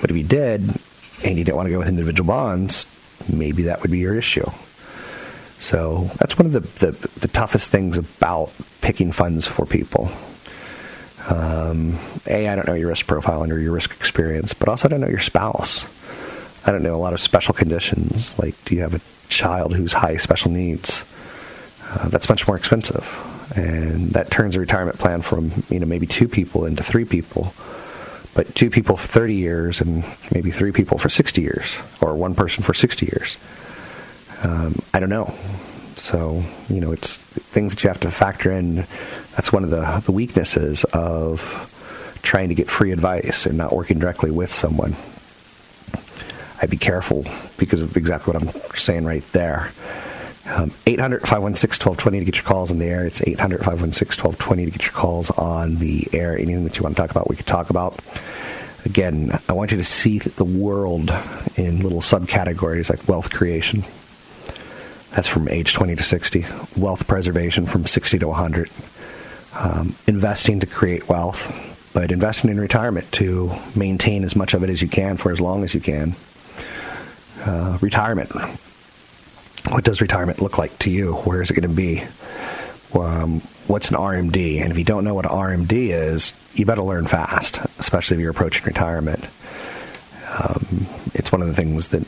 but 0.00 0.10
if 0.10 0.16
you 0.16 0.24
did 0.24 0.62
and 1.22 1.36
you 1.36 1.44
didn't 1.44 1.56
want 1.56 1.66
to 1.66 1.70
go 1.70 1.78
with 1.78 1.88
individual 1.88 2.26
bonds, 2.26 2.86
maybe 3.30 3.64
that 3.64 3.82
would 3.82 3.90
be 3.90 3.98
your 3.98 4.16
issue. 4.16 4.48
So 5.60 6.10
that's 6.16 6.38
one 6.38 6.46
of 6.46 6.52
the, 6.52 6.60
the, 6.60 6.92
the 7.20 7.28
toughest 7.28 7.70
things 7.70 7.96
about 7.96 8.52
picking 8.80 9.12
funds 9.12 9.46
for 9.46 9.66
people. 9.66 10.10
Um, 11.28 11.98
a, 12.26 12.48
I 12.48 12.54
don't 12.54 12.66
know 12.66 12.74
your 12.74 12.88
risk 12.88 13.06
profile 13.06 13.42
and 13.42 13.50
your 13.50 13.72
risk 13.72 13.90
experience, 13.90 14.54
but 14.54 14.68
also 14.68 14.88
I 14.88 14.90
don't 14.90 15.00
know 15.00 15.08
your 15.08 15.18
spouse. 15.18 15.86
I 16.66 16.70
don't 16.70 16.82
know 16.82 16.94
a 16.94 16.96
lot 16.96 17.12
of 17.12 17.20
special 17.20 17.54
conditions. 17.54 18.38
Like, 18.38 18.54
do 18.64 18.74
you 18.74 18.82
have 18.82 18.94
a 18.94 19.00
child 19.28 19.74
who's 19.74 19.92
high 19.92 20.16
special 20.16 20.50
needs? 20.50 21.04
Uh, 21.90 22.08
that's 22.08 22.28
much 22.28 22.46
more 22.46 22.56
expensive, 22.56 23.06
and 23.56 24.10
that 24.10 24.30
turns 24.30 24.56
a 24.56 24.60
retirement 24.60 24.98
plan 24.98 25.22
from 25.22 25.50
you 25.70 25.80
know 25.80 25.86
maybe 25.86 26.06
two 26.06 26.28
people 26.28 26.66
into 26.66 26.82
three 26.82 27.04
people, 27.04 27.54
but 28.34 28.54
two 28.54 28.68
people 28.68 28.96
for 28.96 29.08
30 29.08 29.34
years 29.34 29.80
and 29.80 30.04
maybe 30.32 30.50
three 30.50 30.72
people 30.72 30.98
for 30.98 31.08
60 31.08 31.40
years, 31.40 31.76
or 32.00 32.14
one 32.14 32.34
person 32.34 32.62
for 32.62 32.74
60 32.74 33.06
years. 33.06 33.38
Um, 34.42 34.74
I 34.94 35.00
don't 35.00 35.10
know. 35.10 35.34
So 35.96 36.42
you 36.68 36.80
know, 36.80 36.92
it's 36.92 37.16
things 37.16 37.74
that 37.74 37.82
you 37.82 37.88
have 37.88 38.00
to 38.00 38.10
factor 38.10 38.52
in. 38.52 38.86
That's 39.36 39.52
one 39.52 39.64
of 39.64 39.70
the 39.70 40.02
the 40.04 40.12
weaknesses 40.12 40.84
of 40.84 41.64
trying 42.22 42.48
to 42.48 42.54
get 42.54 42.70
free 42.70 42.92
advice 42.92 43.46
and 43.46 43.56
not 43.56 43.72
working 43.72 43.98
directly 43.98 44.30
with 44.30 44.50
someone. 44.50 44.96
I'd 46.60 46.70
be 46.70 46.76
careful 46.76 47.24
because 47.56 47.82
of 47.82 47.96
exactly 47.96 48.32
what 48.32 48.42
I'm 48.42 48.74
saying 48.74 49.04
right 49.04 49.24
there. 49.32 49.70
Um, 50.44 50.72
800 50.86 51.20
516 51.20 51.86
1220 51.86 52.18
to 52.20 52.24
get 52.24 52.36
your 52.36 52.44
calls 52.44 52.70
on 52.70 52.78
the 52.78 52.86
air. 52.86 53.06
It's 53.06 53.20
800 53.20 53.58
516 53.58 54.24
1220 54.24 54.64
to 54.64 54.70
get 54.70 54.82
your 54.82 54.92
calls 54.92 55.30
on 55.30 55.76
the 55.76 56.08
air. 56.12 56.36
Anything 56.36 56.64
that 56.64 56.76
you 56.76 56.82
want 56.82 56.96
to 56.96 57.02
talk 57.02 57.10
about, 57.10 57.28
we 57.28 57.36
could 57.36 57.46
talk 57.46 57.70
about. 57.70 57.98
Again, 58.84 59.38
I 59.48 59.52
want 59.52 59.70
you 59.70 59.76
to 59.76 59.84
see 59.84 60.18
the 60.18 60.44
world 60.44 61.12
in 61.56 61.82
little 61.82 62.00
subcategories 62.00 62.88
like 62.88 63.06
wealth 63.06 63.30
creation. 63.30 63.84
That's 65.18 65.26
from 65.26 65.48
age 65.48 65.74
20 65.74 65.96
to 65.96 66.02
60. 66.04 66.46
Wealth 66.76 67.08
preservation 67.08 67.66
from 67.66 67.86
60 67.86 68.20
to 68.20 68.28
100. 68.28 68.70
Um, 69.58 69.96
investing 70.06 70.60
to 70.60 70.66
create 70.66 71.08
wealth, 71.08 71.90
but 71.92 72.12
investing 72.12 72.50
in 72.50 72.60
retirement 72.60 73.10
to 73.14 73.50
maintain 73.74 74.22
as 74.22 74.36
much 74.36 74.54
of 74.54 74.62
it 74.62 74.70
as 74.70 74.80
you 74.80 74.86
can 74.86 75.16
for 75.16 75.32
as 75.32 75.40
long 75.40 75.64
as 75.64 75.74
you 75.74 75.80
can. 75.80 76.14
Uh, 77.44 77.78
retirement 77.80 78.30
what 79.70 79.82
does 79.82 80.00
retirement 80.00 80.40
look 80.40 80.56
like 80.56 80.78
to 80.78 80.90
you? 80.90 81.14
Where 81.14 81.42
is 81.42 81.50
it 81.50 81.54
going 81.54 81.68
to 81.68 81.76
be? 81.76 82.04
Um, 82.96 83.40
what's 83.66 83.90
an 83.90 83.96
RMD? 83.96 84.62
And 84.62 84.70
if 84.70 84.78
you 84.78 84.84
don't 84.84 85.02
know 85.02 85.14
what 85.14 85.24
an 85.24 85.32
RMD 85.32 85.90
is, 85.90 86.32
you 86.54 86.64
better 86.64 86.82
learn 86.82 87.08
fast, 87.08 87.58
especially 87.80 88.14
if 88.18 88.20
you're 88.20 88.30
approaching 88.30 88.62
retirement. 88.64 89.24
Um, 90.38 90.86
it's 91.12 91.32
one 91.32 91.42
of 91.42 91.48
the 91.48 91.54
things 91.54 91.88
that 91.88 92.06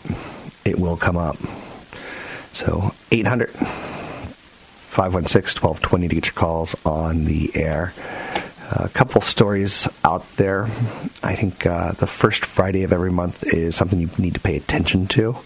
it 0.65 0.79
will 0.79 0.97
come 0.97 1.17
up. 1.17 1.39
So 2.53 2.95
800 3.11 3.51
516 3.51 5.63
1220 5.63 6.09
to 6.09 6.15
get 6.15 6.27
your 6.27 6.35
calls 6.35 6.77
on 6.85 7.25
the 7.25 7.51
air. 7.55 7.95
A 8.73 8.89
couple 8.89 9.21
stories 9.21 9.89
out 10.05 10.37
there. 10.37 10.65
I 11.23 11.35
think 11.35 11.67
uh, 11.67 11.93
the 11.93 12.07
first 12.07 12.45
Friday 12.45 12.85
of 12.85 12.93
every 12.93 13.11
month 13.11 13.53
is 13.53 13.75
something 13.75 13.99
you 13.99 14.11
need 14.19 14.35
to 14.35 14.41
pay 14.41 14.57
attention 14.57 15.07
to. 15.09 15.37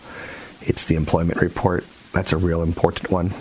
It's 0.61 0.85
the 0.87 0.97
employment 0.97 1.40
report 1.40 1.87
that's 2.14 2.33
a 2.33 2.37
real 2.37 2.62
important 2.62 3.11
one. 3.11 3.33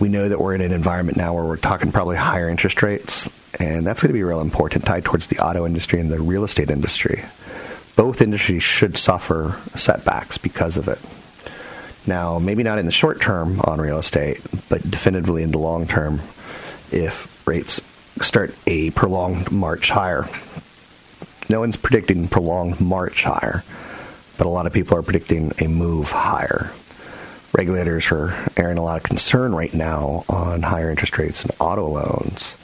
We 0.00 0.08
know 0.08 0.28
that 0.28 0.40
we're 0.40 0.54
in 0.54 0.60
an 0.60 0.72
environment 0.72 1.16
now 1.16 1.32
where 1.32 1.44
we're 1.44 1.56
talking 1.56 1.92
probably 1.92 2.16
higher 2.16 2.48
interest 2.48 2.82
rates, 2.82 3.30
and 3.60 3.86
that's 3.86 4.02
going 4.02 4.08
to 4.08 4.14
be 4.14 4.24
real 4.24 4.40
important, 4.40 4.84
tied 4.84 5.04
towards 5.04 5.28
the 5.28 5.38
auto 5.38 5.64
industry 5.64 6.00
and 6.00 6.10
the 6.10 6.20
real 6.20 6.42
estate 6.42 6.70
industry. 6.70 7.24
Both 7.94 8.20
industries 8.20 8.64
should 8.64 8.96
suffer 8.96 9.60
setbacks 9.76 10.38
because 10.38 10.76
of 10.76 10.88
it. 10.88 10.98
Now, 12.06 12.38
maybe 12.38 12.62
not 12.62 12.78
in 12.78 12.86
the 12.86 12.92
short 12.92 13.20
term 13.20 13.60
on 13.60 13.80
real 13.80 13.98
estate, 13.98 14.40
but 14.68 14.88
definitively 14.88 15.42
in 15.42 15.52
the 15.52 15.58
long 15.58 15.86
term 15.86 16.20
if 16.90 17.46
rates 17.46 17.80
start 18.20 18.54
a 18.66 18.90
prolonged 18.90 19.50
march 19.52 19.90
higher. 19.90 20.28
No 21.48 21.60
one's 21.60 21.76
predicting 21.76 22.28
prolonged 22.28 22.80
march 22.80 23.22
higher, 23.24 23.64
but 24.38 24.46
a 24.46 24.50
lot 24.50 24.66
of 24.66 24.72
people 24.72 24.98
are 24.98 25.02
predicting 25.02 25.52
a 25.58 25.68
move 25.68 26.10
higher 26.10 26.72
regulators 27.52 28.10
are 28.10 28.34
airing 28.56 28.78
a 28.78 28.82
lot 28.82 28.96
of 28.96 29.02
concern 29.02 29.54
right 29.54 29.74
now 29.74 30.24
on 30.28 30.62
higher 30.62 30.90
interest 30.90 31.18
rates 31.18 31.42
and 31.42 31.52
auto 31.60 31.86
loans 31.86 32.54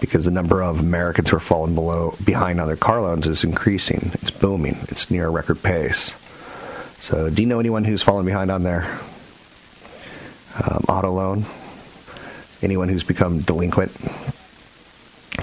because 0.00 0.24
the 0.24 0.30
number 0.30 0.62
of 0.62 0.80
Americans 0.80 1.30
who 1.30 1.36
are 1.36 1.40
falling 1.40 1.74
below 1.74 2.14
behind 2.24 2.60
on 2.60 2.66
their 2.66 2.76
car 2.76 3.00
loans 3.00 3.26
is 3.26 3.44
increasing. 3.44 4.10
It's 4.14 4.30
booming. 4.30 4.76
It's 4.88 5.10
near 5.10 5.28
a 5.28 5.30
record 5.30 5.62
pace. 5.62 6.12
So, 7.06 7.30
do 7.30 7.40
you 7.40 7.46
know 7.46 7.60
anyone 7.60 7.84
who's 7.84 8.02
fallen 8.02 8.26
behind 8.26 8.50
on 8.50 8.64
their 8.64 8.82
um, 10.60 10.84
auto 10.88 11.12
loan? 11.12 11.46
Anyone 12.62 12.88
who's 12.88 13.04
become 13.04 13.42
delinquent? 13.42 13.92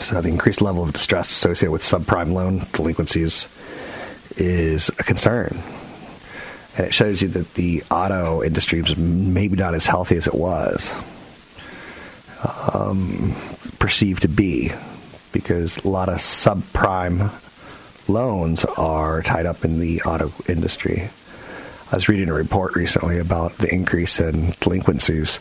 So, 0.01 0.19
the 0.19 0.27
increased 0.27 0.61
level 0.61 0.83
of 0.83 0.91
distress 0.91 1.31
associated 1.31 1.71
with 1.71 1.81
subprime 1.81 2.33
loan 2.33 2.67
delinquencies 2.73 3.47
is 4.35 4.89
a 4.99 5.03
concern 5.03 5.57
and 6.75 6.85
it 6.85 6.93
shows 6.93 7.21
you 7.21 7.29
that 7.29 7.53
the 7.53 7.81
auto 7.89 8.43
industry 8.43 8.79
is 8.79 8.97
maybe 8.97 9.55
not 9.55 9.73
as 9.73 9.85
healthy 9.85 10.17
as 10.17 10.27
it 10.27 10.35
was 10.35 10.91
um, 12.73 13.33
perceived 13.79 14.23
to 14.23 14.27
be, 14.27 14.73
because 15.31 15.77
a 15.85 15.87
lot 15.87 16.09
of 16.09 16.17
subprime 16.17 17.31
loans 18.09 18.65
are 18.65 19.21
tied 19.21 19.45
up 19.45 19.63
in 19.63 19.79
the 19.79 20.01
auto 20.01 20.29
industry. 20.49 21.09
I 21.93 21.95
was 21.95 22.09
reading 22.09 22.27
a 22.27 22.33
report 22.33 22.75
recently 22.75 23.19
about 23.19 23.59
the 23.59 23.71
increase 23.71 24.19
in 24.19 24.55
delinquencies, 24.59 25.39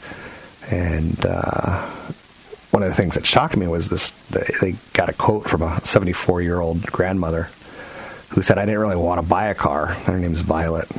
and 0.70 1.18
uh, 1.24 1.80
one 2.72 2.82
of 2.82 2.90
the 2.90 2.94
things 2.94 3.14
that 3.14 3.24
shocked 3.24 3.56
me 3.56 3.66
was 3.66 3.88
this: 3.88 4.10
they 4.60 4.74
got 4.92 5.08
a 5.08 5.14
quote 5.14 5.48
from 5.48 5.62
a 5.62 5.76
74-year-old 5.76 6.82
grandmother 6.82 7.48
who 8.28 8.42
said, 8.42 8.58
I 8.58 8.66
didn't 8.66 8.80
really 8.80 8.96
want 8.96 9.18
to 9.22 9.26
buy 9.26 9.46
a 9.46 9.54
car. 9.54 9.86
Her 9.86 10.18
name's 10.18 10.40
Violet. 10.40 10.90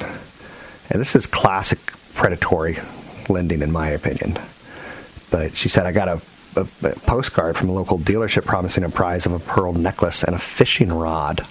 And 0.90 1.00
this 1.00 1.16
is 1.16 1.28
classic 1.28 1.78
predatory 2.16 2.80
lending, 3.30 3.62
in 3.62 3.72
my 3.72 3.90
opinion. 3.90 4.40
But 5.30 5.56
she 5.56 5.70
said, 5.70 5.86
I 5.86 5.92
got 5.92 6.08
a, 6.08 6.22
a, 6.56 6.68
a 6.82 6.96
postcard 7.02 7.58
from 7.58 7.70
a 7.70 7.74
local 7.74 8.00
dealership 8.00 8.46
promising 8.46 8.84
a 8.84 8.90
prize 8.90 9.28
of 9.28 9.34
a 9.34 9.40
pearl 9.40 9.74
necklace 9.74 10.24
and 10.24 10.36
a 10.36 10.40
fishing 10.40 10.92
rod 10.92 11.46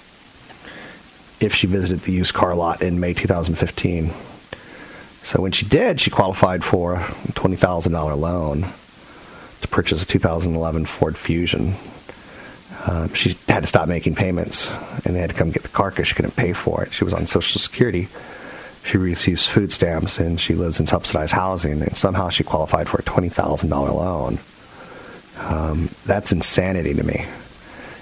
if 1.43 1.53
she 1.53 1.67
visited 1.67 1.99
the 2.01 2.11
used 2.11 2.33
car 2.33 2.55
lot 2.55 2.81
in 2.81 2.99
May 2.99 3.13
2015. 3.13 4.11
So 5.23 5.41
when 5.41 5.51
she 5.51 5.65
did, 5.65 5.99
she 5.99 6.09
qualified 6.09 6.63
for 6.63 6.95
a 6.95 7.03
$20,000 7.33 8.17
loan 8.17 8.65
to 9.61 9.67
purchase 9.67 10.03
a 10.03 10.05
2011 10.05 10.85
Ford 10.85 11.17
Fusion. 11.17 11.75
Um, 12.85 13.13
she 13.13 13.37
had 13.47 13.61
to 13.61 13.67
stop 13.67 13.87
making 13.87 14.15
payments, 14.15 14.69
and 15.05 15.15
they 15.15 15.19
had 15.19 15.29
to 15.29 15.35
come 15.35 15.51
get 15.51 15.63
the 15.63 15.69
car 15.69 15.89
because 15.89 16.07
she 16.07 16.15
couldn't 16.15 16.35
pay 16.35 16.51
for 16.51 16.83
it. 16.83 16.91
She 16.91 17.05
was 17.05 17.13
on 17.13 17.27
Social 17.27 17.59
Security. 17.59 18.09
She 18.83 18.97
receives 18.97 19.47
food 19.47 19.71
stamps, 19.71 20.19
and 20.19 20.39
she 20.39 20.55
lives 20.55 20.79
in 20.81 20.87
subsidized 20.87 21.33
housing, 21.33 21.81
and 21.81 21.95
somehow 21.95 22.27
she 22.29 22.43
qualified 22.43 22.89
for 22.89 22.97
a 22.97 23.03
$20,000 23.03 23.69
loan. 23.69 24.39
Um, 25.39 25.89
that's 26.05 26.33
insanity 26.33 26.93
to 26.93 27.03
me. 27.03 27.25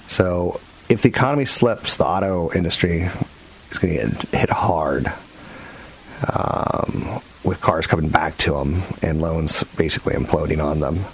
So 0.08 0.60
if 0.91 1.01
the 1.04 1.10
economy 1.10 1.45
slips, 1.45 1.95
the 1.95 2.06
auto 2.06 2.51
industry 2.51 3.10
is 3.71 3.77
going 3.77 3.97
to 3.97 4.08
get 4.08 4.21
hit 4.30 4.49
hard 4.49 5.08
um, 6.34 7.21
with 7.45 7.62
cars 7.62 7.88
coming 7.88 8.10
back 8.10 8.38
to 8.38 8.51
them 8.51 8.84
and 9.01 9.21
loans 9.21 9.63
basically 9.77 10.13
imploding 10.15 10.63
on 10.63 10.82
them. 10.82 11.06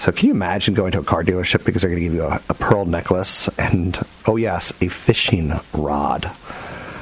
So 0.00 0.12
can 0.12 0.28
you 0.28 0.34
imagine 0.34 0.74
going 0.74 0.92
to 0.92 1.00
a 1.00 1.04
car 1.04 1.24
dealership 1.24 1.64
because 1.64 1.80
they're 1.80 1.90
going 1.90 2.02
to 2.02 2.08
give 2.08 2.14
you 2.14 2.24
a, 2.24 2.40
a 2.50 2.54
pearl 2.54 2.84
necklace 2.84 3.48
and, 3.58 3.98
oh 4.26 4.36
yes, 4.36 4.70
a 4.82 4.88
fishing 4.88 5.52
rod. 5.72 6.30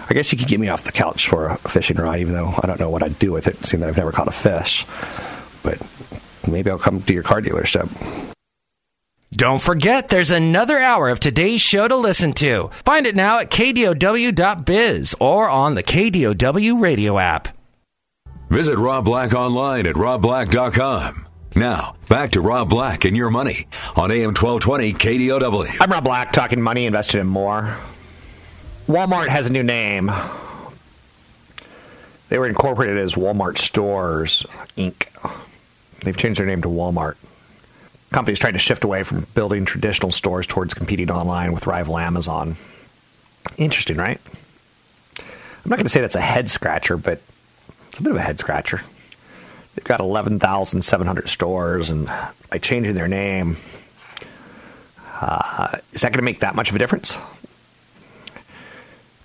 I 0.09 0.15
guess 0.15 0.33
you 0.33 0.39
could 0.39 0.49
get 0.49 0.61
me 0.61 0.69
off 0.69 0.85
the 0.85 0.93
couch 0.93 1.29
for 1.29 1.49
a 1.49 1.57
fishing 1.57 1.97
rod, 1.97 2.21
even 2.21 2.33
though 2.33 2.55
I 2.63 2.67
don't 2.67 2.79
know 2.79 2.91
what 2.91 3.03
I'd 3.03 3.19
do 3.19 3.33
with 3.33 3.49
it, 3.49 3.57
seeing 3.67 3.81
that 3.81 3.89
I've 3.89 3.97
never 3.97 4.13
caught 4.13 4.29
a 4.29 4.33
fish. 4.33 4.87
But 5.65 5.83
maybe 6.49 6.71
I'll 6.71 6.79
come 6.79 7.03
to 7.03 7.13
your 7.13 7.25
car 7.25 7.43
dealership. 7.43 8.28
Don't 9.31 9.61
forget, 9.61 10.09
there's 10.09 10.31
another 10.31 10.79
hour 10.79 11.11
of 11.11 11.21
today's 11.21 11.61
show 11.61 11.87
to 11.87 11.97
listen 11.97 12.33
to. 12.35 12.71
Find 12.85 13.07
it 13.07 13.15
now 13.15 13.41
at 13.41 13.51
kdow.biz 13.51 15.15
or 15.21 15.51
on 15.51 15.75
the 15.75 15.83
KDOW 15.83 16.81
radio 16.81 17.19
app. 17.19 17.49
Visit 18.49 18.79
Rob 18.79 19.05
Black 19.05 19.35
online 19.35 19.87
at 19.87 19.97
robblack.com. 19.97 21.27
Now, 21.55 21.97
back 22.09 22.31
to 22.31 22.41
Rob 22.41 22.71
Black 22.71 23.05
and 23.05 23.15
your 23.17 23.31
money 23.31 23.67
on 23.97 24.11
AM 24.11 24.33
1220 24.35 24.95
KDOW. 24.95 25.77
I'm 25.81 25.91
Rob 25.93 26.05
Black, 26.05 26.33
talking 26.33 26.63
money 26.63 26.87
invested 26.87 27.21
in 27.21 27.27
more. 27.27 27.77
Walmart 28.87 29.29
has 29.29 29.47
a 29.47 29.53
new 29.53 29.63
name. 29.63 30.11
They 32.31 32.39
were 32.39 32.47
incorporated 32.47 32.97
as 32.97 33.15
Walmart 33.15 33.59
Stores, 33.59 34.47
Inc. 34.79 35.09
They've 36.03 36.17
changed 36.17 36.41
their 36.41 36.47
name 36.47 36.63
to 36.63 36.69
Walmart. 36.69 37.17
Companies 38.11 38.39
trying 38.39 38.55
to 38.55 38.59
shift 38.59 38.85
away 38.85 39.03
from 39.03 39.27
building 39.35 39.65
traditional 39.65 40.11
stores 40.11 40.47
towards 40.47 40.73
competing 40.75 41.11
online 41.11 41.53
with 41.53 41.67
rival 41.67 41.99
Amazon. 41.99 42.57
Interesting, 43.57 43.97
right? 43.97 44.21
I'm 45.19 45.71
not 45.71 45.77
going 45.77 45.85
to 45.85 45.91
say 45.91 46.01
that's 46.01 46.17
a 46.17 46.21
head 46.21 46.49
scratcher, 46.49 46.97
but 46.97 47.21
it's 47.89 47.99
a 47.99 48.03
bit 48.03 48.13
of 48.13 48.17
a 48.17 48.23
head 48.23 48.39
scratcher. 48.39 48.81
They've 49.75 49.85
got 49.85 50.01
11,700 50.01 51.29
stores, 51.29 51.91
and 51.91 52.07
by 52.51 52.59
changing 52.59 52.95
their 52.95 53.09
name, 53.09 53.59
uh, 55.21 55.79
is 55.93 56.01
that 56.01 56.13
going 56.13 56.19
to 56.19 56.23
make 56.23 56.41
that 56.41 56.55
much 56.55 56.71
of 56.71 56.77
a 56.77 56.79
difference? 56.79 57.15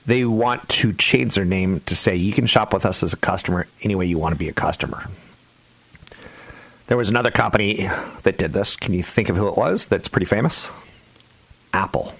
They 0.05 0.25
want 0.25 0.67
to 0.69 0.91
change 0.93 1.35
their 1.35 1.45
name 1.45 1.79
to 1.85 1.95
say 1.95 2.15
you 2.15 2.33
can 2.33 2.45
shop 2.45 2.73
with 2.73 2.85
us 2.85 3.03
as 3.03 3.13
a 3.13 3.17
customer 3.17 3.67
any 3.81 3.95
way 3.95 4.05
you 4.05 4.17
want 4.17 4.33
to 4.33 4.39
be 4.39 4.49
a 4.49 4.53
customer. 4.53 5.07
There 6.87 6.97
was 6.97 7.09
another 7.09 7.31
company 7.31 7.87
that 8.23 8.37
did 8.37 8.53
this. 8.53 8.75
Can 8.75 8.93
you 8.93 9.03
think 9.03 9.29
of 9.29 9.35
who 9.37 9.47
it 9.47 9.57
was 9.57 9.85
that's 9.85 10.07
pretty 10.07 10.25
famous? 10.25 10.67
Apple. 11.73 12.13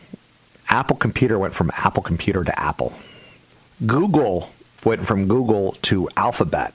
Apple 0.69 0.95
Computer 0.95 1.37
went 1.37 1.53
from 1.53 1.71
Apple 1.75 2.01
Computer 2.01 2.43
to 2.43 2.59
Apple. 2.59 2.93
Google 3.85 4.49
went 4.85 5.05
from 5.05 5.27
Google 5.27 5.73
to 5.83 6.09
Alphabet, 6.15 6.73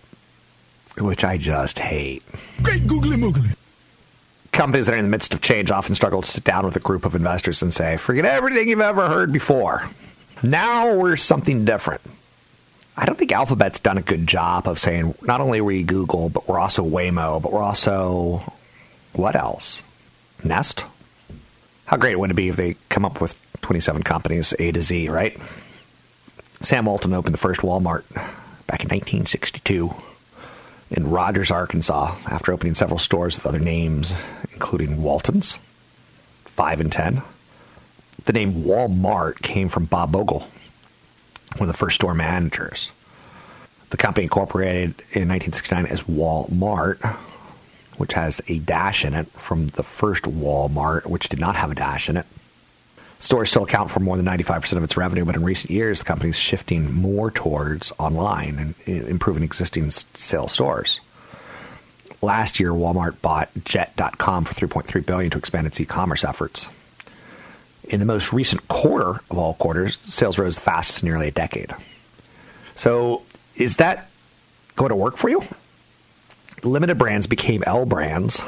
which 0.98 1.24
I 1.24 1.38
just 1.38 1.78
hate. 1.78 2.22
Great 2.62 2.86
googly 2.86 3.16
moogly. 3.16 3.56
Companies 4.52 4.86
that 4.86 4.94
are 4.94 4.98
in 4.98 5.04
the 5.04 5.10
midst 5.10 5.32
of 5.34 5.40
change 5.40 5.70
often 5.70 5.94
struggle 5.94 6.22
to 6.22 6.30
sit 6.30 6.44
down 6.44 6.64
with 6.64 6.76
a 6.76 6.80
group 6.80 7.04
of 7.04 7.14
investors 7.14 7.62
and 7.62 7.72
say, 7.72 7.96
forget 7.96 8.24
everything 8.24 8.68
you've 8.68 8.80
ever 8.80 9.08
heard 9.08 9.32
before. 9.32 9.88
Now 10.42 10.94
we're 10.94 11.16
something 11.16 11.64
different. 11.64 12.00
I 12.98 13.04
don't 13.04 13.16
think 13.16 13.30
Alphabet's 13.30 13.78
done 13.78 13.96
a 13.96 14.02
good 14.02 14.26
job 14.26 14.66
of 14.66 14.80
saying 14.80 15.14
not 15.22 15.40
only 15.40 15.60
are 15.60 15.64
we 15.64 15.84
Google, 15.84 16.30
but 16.30 16.48
we're 16.48 16.58
also 16.58 16.84
Waymo, 16.84 17.40
but 17.40 17.52
we're 17.52 17.62
also 17.62 18.42
what 19.12 19.36
else? 19.36 19.82
Nest? 20.42 20.84
How 21.84 21.96
great 21.96 22.18
would 22.18 22.32
it 22.32 22.34
be 22.34 22.48
if 22.48 22.56
they 22.56 22.74
come 22.88 23.04
up 23.04 23.20
with 23.20 23.38
27 23.60 24.02
companies 24.02 24.52
A 24.58 24.72
to 24.72 24.82
Z, 24.82 25.10
right? 25.10 25.40
Sam 26.60 26.86
Walton 26.86 27.12
opened 27.14 27.34
the 27.34 27.38
first 27.38 27.60
Walmart 27.60 28.02
back 28.66 28.82
in 28.82 28.88
1962 28.88 29.94
in 30.90 31.08
Rogers, 31.08 31.52
Arkansas, 31.52 32.16
after 32.26 32.52
opening 32.52 32.74
several 32.74 32.98
stores 32.98 33.36
with 33.36 33.46
other 33.46 33.60
names, 33.60 34.12
including 34.52 35.02
Walton's, 35.02 35.56
5 36.46 36.80
and 36.80 36.90
10. 36.90 37.22
The 38.24 38.32
name 38.32 38.64
Walmart 38.64 39.40
came 39.40 39.68
from 39.68 39.84
Bob 39.84 40.10
Bogle, 40.10 40.48
one 41.56 41.68
of 41.68 41.74
the 41.74 41.78
first 41.78 41.96
store 41.96 42.14
managers. 42.14 42.90
The 43.90 43.96
company 43.96 44.24
incorporated 44.24 44.90
in 45.12 45.28
1969 45.28 45.86
as 45.86 46.02
Walmart, 46.02 46.98
which 47.96 48.12
has 48.12 48.40
a 48.48 48.58
dash 48.58 49.04
in 49.04 49.14
it 49.14 49.26
from 49.28 49.68
the 49.68 49.82
first 49.82 50.24
Walmart, 50.24 51.06
which 51.06 51.28
did 51.28 51.40
not 51.40 51.56
have 51.56 51.70
a 51.70 51.74
dash 51.74 52.08
in 52.08 52.16
it. 52.16 52.26
Stores 53.20 53.50
still 53.50 53.64
account 53.64 53.90
for 53.90 53.98
more 53.98 54.16
than 54.16 54.26
95% 54.26 54.72
of 54.72 54.84
its 54.84 54.96
revenue, 54.96 55.24
but 55.24 55.34
in 55.34 55.42
recent 55.42 55.70
years, 55.70 55.98
the 55.98 56.04
company 56.04 56.30
is 56.30 56.36
shifting 56.36 56.92
more 56.92 57.30
towards 57.32 57.90
online 57.98 58.74
and 58.86 59.06
improving 59.08 59.42
existing 59.42 59.90
sales 59.90 60.52
stores. 60.52 61.00
Last 62.22 62.60
year, 62.60 62.70
Walmart 62.70 63.20
bought 63.20 63.50
Jet.com 63.64 64.44
for 64.44 64.54
3.3 64.54 65.04
billion 65.04 65.30
to 65.30 65.38
expand 65.38 65.66
its 65.66 65.80
e-commerce 65.80 66.24
efforts. 66.24 66.68
In 67.88 68.00
the 68.00 68.06
most 68.06 68.32
recent 68.32 68.68
quarter 68.68 69.20
of 69.30 69.38
all 69.38 69.54
quarters, 69.54 69.98
sales 70.02 70.38
rose 70.38 70.56
the 70.56 70.60
fastest 70.60 71.02
in 71.02 71.08
nearly 71.08 71.28
a 71.28 71.30
decade. 71.30 71.74
So, 72.74 73.22
is 73.56 73.76
that 73.76 74.10
going 74.76 74.90
to 74.90 74.96
work 74.96 75.16
for 75.16 75.28
you? 75.28 75.42
Limited 76.64 76.98
brands 76.98 77.26
became 77.26 77.62
L 77.66 77.86
brands. 77.86 78.42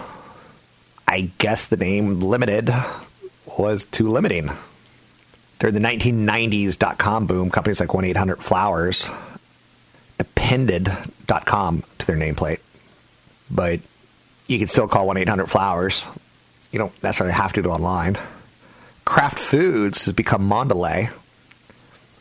I 1.08 1.30
guess 1.38 1.66
the 1.66 1.76
name 1.76 2.20
Limited 2.20 2.72
was 3.58 3.84
too 3.84 4.10
limiting. 4.10 4.50
During 5.58 5.74
the 5.74 5.80
1990s 5.80 6.78
dot 6.78 6.98
com 6.98 7.26
boom, 7.26 7.50
companies 7.50 7.80
like 7.80 7.92
1 7.92 8.04
800 8.04 8.42
Flowers 8.42 9.06
appended 10.18 10.92
dot 11.26 11.46
com 11.46 11.82
to 11.98 12.06
their 12.06 12.16
nameplate. 12.16 12.60
But 13.50 13.80
you 14.46 14.58
can 14.58 14.68
still 14.68 14.86
call 14.86 15.06
1 15.06 15.16
800 15.16 15.46
Flowers. 15.46 16.04
You 16.72 16.78
don't 16.78 17.02
necessarily 17.02 17.34
have 17.34 17.52
to 17.54 17.62
do 17.62 17.70
online. 17.70 18.18
Kraft 19.10 19.40
Foods 19.40 20.04
has 20.04 20.14
become 20.14 20.48
Mondelez. 20.48 21.10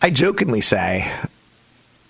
I 0.01 0.09
jokingly 0.09 0.59
say, 0.59 1.13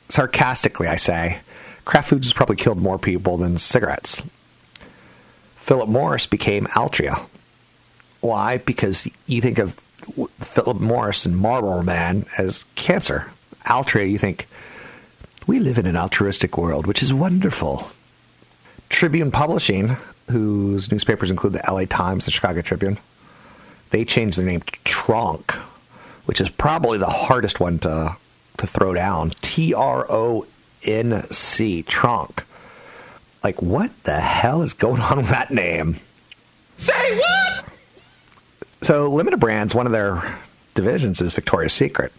sarcastically, 0.07 0.87
I 0.87 0.95
say, 0.95 1.39
Kraft 1.83 2.07
Foods 2.07 2.27
has 2.27 2.31
probably 2.33 2.55
killed 2.55 2.81
more 2.81 2.97
people 2.97 3.35
than 3.35 3.57
cigarettes. 3.57 4.21
Philip 5.57 5.89
Morris 5.89 6.27
became 6.27 6.65
Altria. 6.67 7.19
Why? 8.21 8.59
Because 8.59 9.05
you 9.27 9.41
think 9.41 9.59
of 9.59 9.73
Philip 10.39 10.79
Morris 10.79 11.25
and 11.25 11.37
Marlboro 11.37 11.83
Man 11.83 12.25
as 12.37 12.63
cancer. 12.75 13.29
Altria, 13.65 14.09
you 14.09 14.17
think, 14.17 14.47
we 15.45 15.59
live 15.59 15.77
in 15.77 15.87
an 15.87 15.97
altruistic 15.97 16.57
world, 16.57 16.87
which 16.87 17.03
is 17.03 17.13
wonderful. 17.13 17.91
Tribune 18.87 19.29
Publishing, 19.29 19.97
whose 20.31 20.89
newspapers 20.89 21.29
include 21.29 21.51
the 21.51 21.69
LA 21.69 21.83
Times 21.83 22.27
and 22.27 22.33
Chicago 22.33 22.61
Tribune, 22.61 22.97
they 23.91 24.05
changed 24.05 24.37
their 24.37 24.45
name 24.45 24.61
to 24.61 24.79
Tronc, 24.83 25.51
which 26.25 26.41
is 26.41 26.49
probably 26.49 26.97
the 26.97 27.07
hardest 27.07 27.59
one 27.59 27.79
to, 27.79 28.15
to 28.57 28.67
throw 28.67 28.93
down. 28.93 29.31
T 29.41 29.73
R 29.73 30.05
O 30.09 30.45
N 30.83 31.23
C, 31.31 31.83
Tronc. 31.83 32.43
Like, 33.43 33.61
what 33.61 33.91
the 34.03 34.19
hell 34.19 34.61
is 34.61 34.73
going 34.73 35.01
on 35.01 35.17
with 35.17 35.29
that 35.29 35.51
name? 35.51 35.97
Say 36.75 37.17
what? 37.17 37.65
So, 38.81 39.09
Limited 39.09 39.39
Brands, 39.39 39.73
one 39.75 39.85
of 39.85 39.91
their 39.91 40.37
divisions 40.73 41.21
is 41.21 41.33
Victoria's 41.33 41.73
Secret. 41.73 42.13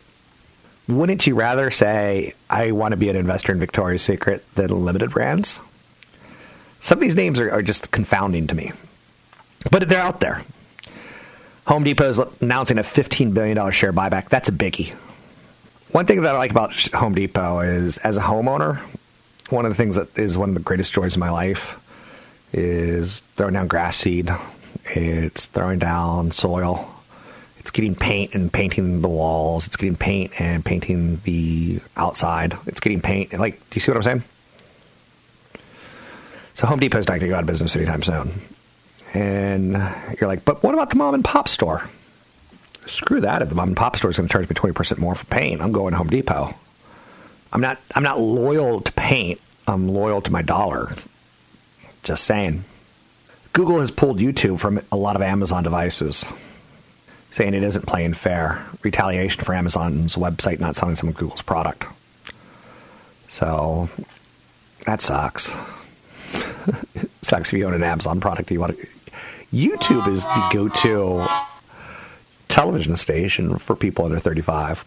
Wouldn't 0.89 1.27
you 1.27 1.35
rather 1.35 1.71
say, 1.71 2.35
I 2.49 2.73
want 2.73 2.93
to 2.93 2.97
be 2.97 3.09
an 3.09 3.17
investor 3.17 3.53
in 3.53 3.59
Victoria's 3.59 4.03
Secret 4.03 4.45
than 4.57 4.85
Limited 4.85 5.11
Brands? 5.11 5.59
Some 6.81 6.99
of 6.99 7.03
these 7.03 7.15
names 7.15 7.39
are, 7.39 7.51
are 7.51 7.63
just 7.63 7.91
confounding 7.91 8.47
to 8.49 8.55
me. 8.55 8.73
But 9.71 9.89
they're 9.89 10.03
out 10.03 10.21
there. 10.21 10.43
Home 11.66 11.85
Depot 11.85 12.09
is 12.09 12.18
announcing 12.40 12.79
a 12.79 12.83
$15 12.83 13.33
billion 13.35 13.70
share 13.70 13.92
buyback. 13.92 14.29
That's 14.29 14.49
a 14.49 14.53
biggie. 14.53 14.94
One 15.90 16.07
thing 16.07 16.23
that 16.23 16.35
I 16.35 16.38
like 16.38 16.51
about 16.51 16.73
Home 16.94 17.14
Depot 17.14 17.61
is, 17.61 17.99
as 17.99 18.16
a 18.16 18.20
homeowner, 18.20 18.79
one 19.51 19.66
of 19.66 19.70
the 19.70 19.77
things 19.77 19.96
that 19.96 20.16
is 20.18 20.38
one 20.38 20.51
of 20.51 20.55
the 20.55 20.61
greatest 20.61 20.92
joys 20.92 21.14
of 21.14 21.20
my 21.20 21.31
life 21.31 21.79
is 22.53 23.20
throwing 23.37 23.55
down 23.55 23.68
grass 23.68 23.96
seed, 23.96 24.31
it's 24.85 25.46
throwing 25.46 25.79
down 25.79 26.31
soil. 26.31 26.88
It's 27.59 27.70
getting 27.70 27.94
paint 27.94 28.35
and 28.35 28.51
painting 28.51 29.03
the 29.03 29.09
walls. 29.09 29.66
It's 29.66 29.77
getting 29.77 29.94
paint 29.94 30.40
and 30.40 30.64
painting 30.64 31.20
the 31.25 31.81
outside. 31.94 32.57
It's 32.66 32.81
getting 32.81 33.03
paint. 33.03 33.38
Like, 33.38 33.59
do 33.59 33.75
you 33.75 33.81
see 33.81 33.90
what 33.90 33.99
I'm 33.99 34.03
saying? 34.03 34.23
So 36.55 36.66
Home 36.66 36.81
Depot's 36.81 37.07
not 37.07 37.20
going 37.20 37.20
to 37.20 37.29
go 37.29 37.35
out 37.35 37.42
of 37.42 37.46
business 37.46 37.77
anytime 37.77 38.03
soon. 38.03 38.40
And 39.14 39.73
you're 40.20 40.29
like, 40.29 40.44
but 40.44 40.62
what 40.62 40.75
about 40.75 40.90
the 40.90 40.96
mom 40.96 41.14
and 41.14 41.25
pop 41.25 41.49
store? 41.49 41.88
Screw 42.87 43.20
that. 43.20 43.42
If 43.42 43.49
the 43.49 43.55
mom 43.55 43.68
and 43.68 43.77
pop 43.77 43.96
store 43.96 44.11
is 44.11 44.16
going 44.16 44.29
to 44.29 44.33
charge 44.33 44.49
me 44.49 44.55
20% 44.55 44.99
more 44.99 45.14
for 45.14 45.27
paint, 45.27 45.61
I'm 45.61 45.73
going 45.73 45.92
to 45.92 45.99
Home 45.99 46.09
Depot. 46.09 46.55
I'm 47.53 47.61
not, 47.61 47.79
I'm 47.94 48.03
not 48.03 48.20
loyal 48.20 48.81
to 48.81 48.92
paint. 48.92 49.40
I'm 49.66 49.88
loyal 49.88 50.20
to 50.23 50.33
my 50.33 50.42
dollar. 50.42 50.94
Just 52.03 52.25
saying. 52.25 52.64
Google 53.53 53.81
has 53.81 53.90
pulled 53.90 54.18
YouTube 54.18 54.61
from 54.61 54.81
a 54.92 54.96
lot 54.96 55.16
of 55.16 55.23
Amazon 55.23 55.64
devices, 55.64 56.25
saying 57.31 57.55
it 57.55 57.62
isn't 57.62 57.87
playing 57.87 58.14
fair. 58.14 58.64
Retaliation 58.83 59.42
for 59.44 59.55
Amazon's 59.55 60.14
website 60.14 60.61
not 60.61 60.77
selling 60.77 60.96
some 60.96 61.09
of 61.09 61.16
Google's 61.16 61.42
product. 61.42 61.85
So 63.29 63.88
that 64.87 65.01
sucks. 65.01 65.53
sucks 67.23 67.53
if 67.53 67.59
you 67.59 67.66
own 67.66 67.75
an 67.75 67.83
Amazon 67.83 68.20
product. 68.20 68.51
You 68.51 68.61
want 68.61 68.79
to. 68.79 68.87
YouTube 69.53 70.07
is 70.09 70.25
the 70.25 70.51
go-to 70.53 71.27
television 72.49 72.97
station 72.97 73.59
for 73.59 73.75
people 73.75 74.05
under 74.05 74.21
35. 74.21 74.85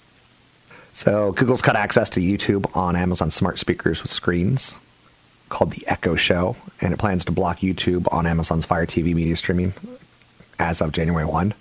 So 0.94 1.32
Google's 1.34 1.62
cut 1.62 1.76
access 1.76 2.10
to 2.12 2.22
YouTube 2.22 2.74
on 2.76 2.96
Amazon 2.96 3.32
smart 3.32 3.60
speakers 3.60 4.02
with 4.02 4.12
screens 4.12 4.76
called 5.50 5.72
The 5.72 5.86
Echo 5.88 6.16
Show, 6.16 6.56
and 6.80 6.94
it 6.94 6.98
plans 6.98 7.26
to 7.26 7.32
block 7.32 7.60
YouTube 7.60 8.12
on 8.14 8.26
Amazon's 8.26 8.66
Fire 8.66 8.86
TV 8.86 9.14
media 9.14 9.36
streaming 9.36 9.74
as 10.60 10.82
of 10.82 10.92
January 10.92 11.26
1. 11.26 11.54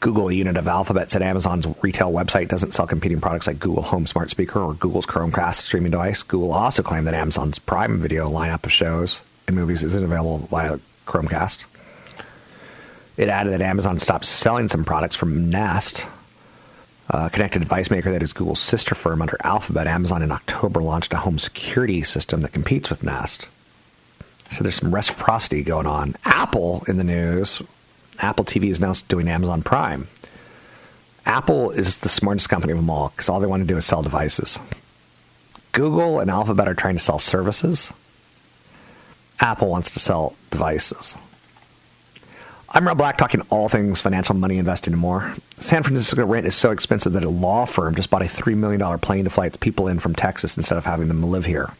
Google, 0.00 0.28
a 0.28 0.32
unit 0.32 0.56
of 0.56 0.66
Alphabet, 0.66 1.10
said 1.10 1.22
Amazon's 1.22 1.66
retail 1.80 2.12
website 2.12 2.48
doesn't 2.48 2.72
sell 2.72 2.86
competing 2.86 3.20
products 3.20 3.46
like 3.46 3.60
Google 3.60 3.84
Home 3.84 4.04
Smart 4.04 4.30
Speaker 4.30 4.60
or 4.60 4.74
Google's 4.74 5.06
Chromecast 5.06 5.60
streaming 5.60 5.92
device. 5.92 6.22
Google 6.24 6.52
also 6.52 6.82
claimed 6.82 7.06
that 7.06 7.14
Amazon's 7.14 7.58
Prime 7.60 7.98
Video 7.98 8.28
lineup 8.28 8.64
of 8.64 8.72
shows 8.72 9.20
and 9.46 9.56
movies 9.56 9.82
isn't 9.82 10.04
available 10.04 10.38
via 10.50 10.78
Chromecast. 11.06 11.64
It 13.16 13.28
added 13.28 13.52
that 13.52 13.60
Amazon 13.60 13.98
stopped 13.98 14.24
selling 14.24 14.68
some 14.68 14.84
products 14.84 15.16
from 15.16 15.50
Nest, 15.50 16.06
a 17.10 17.28
connected 17.28 17.58
device 17.58 17.90
maker 17.90 18.10
that 18.10 18.22
is 18.22 18.32
Google's 18.32 18.60
sister 18.60 18.94
firm 18.94 19.20
under 19.20 19.36
Alphabet. 19.44 19.86
Amazon 19.86 20.22
in 20.22 20.32
October 20.32 20.80
launched 20.80 21.12
a 21.12 21.18
home 21.18 21.38
security 21.38 22.02
system 22.02 22.40
that 22.40 22.52
competes 22.52 22.88
with 22.88 23.02
Nest. 23.02 23.46
So 24.52 24.62
there's 24.62 24.76
some 24.76 24.94
reciprocity 24.94 25.62
going 25.62 25.86
on. 25.86 26.16
Apple 26.24 26.84
in 26.88 26.96
the 26.96 27.04
news. 27.04 27.62
Apple 28.18 28.44
TV 28.44 28.70
is 28.70 28.80
now 28.80 28.92
doing 29.08 29.28
Amazon 29.28 29.62
Prime. 29.62 30.08
Apple 31.24 31.70
is 31.70 31.98
the 31.98 32.08
smartest 32.08 32.48
company 32.48 32.72
of 32.72 32.78
them 32.78 32.90
all 32.90 33.10
because 33.10 33.28
all 33.28 33.40
they 33.40 33.46
want 33.46 33.62
to 33.62 33.66
do 33.66 33.76
is 33.76 33.86
sell 33.86 34.02
devices. 34.02 34.58
Google 35.72 36.20
and 36.20 36.30
Alphabet 36.30 36.68
are 36.68 36.74
trying 36.74 36.96
to 36.96 37.02
sell 37.02 37.18
services. 37.18 37.92
Apple 39.40 39.68
wants 39.68 39.90
to 39.92 39.98
sell 39.98 40.34
devices. 40.50 41.16
I'm 42.74 42.86
Rob 42.86 42.96
Black, 42.96 43.18
talking 43.18 43.42
all 43.50 43.68
things 43.68 44.00
financial, 44.00 44.34
money, 44.34 44.56
investing, 44.56 44.94
and 44.94 45.00
more. 45.00 45.34
San 45.58 45.82
Francisco 45.82 46.24
rent 46.24 46.46
is 46.46 46.56
so 46.56 46.70
expensive 46.70 47.12
that 47.12 47.22
a 47.22 47.28
law 47.28 47.66
firm 47.66 47.94
just 47.94 48.08
bought 48.08 48.22
a 48.22 48.24
$3 48.24 48.56
million 48.56 48.98
plane 48.98 49.24
to 49.24 49.30
fly 49.30 49.44
its 49.44 49.58
people 49.58 49.88
in 49.88 49.98
from 49.98 50.14
Texas 50.14 50.56
instead 50.56 50.78
of 50.78 50.86
having 50.86 51.08
them 51.08 51.22
live 51.22 51.44
here. 51.44 51.70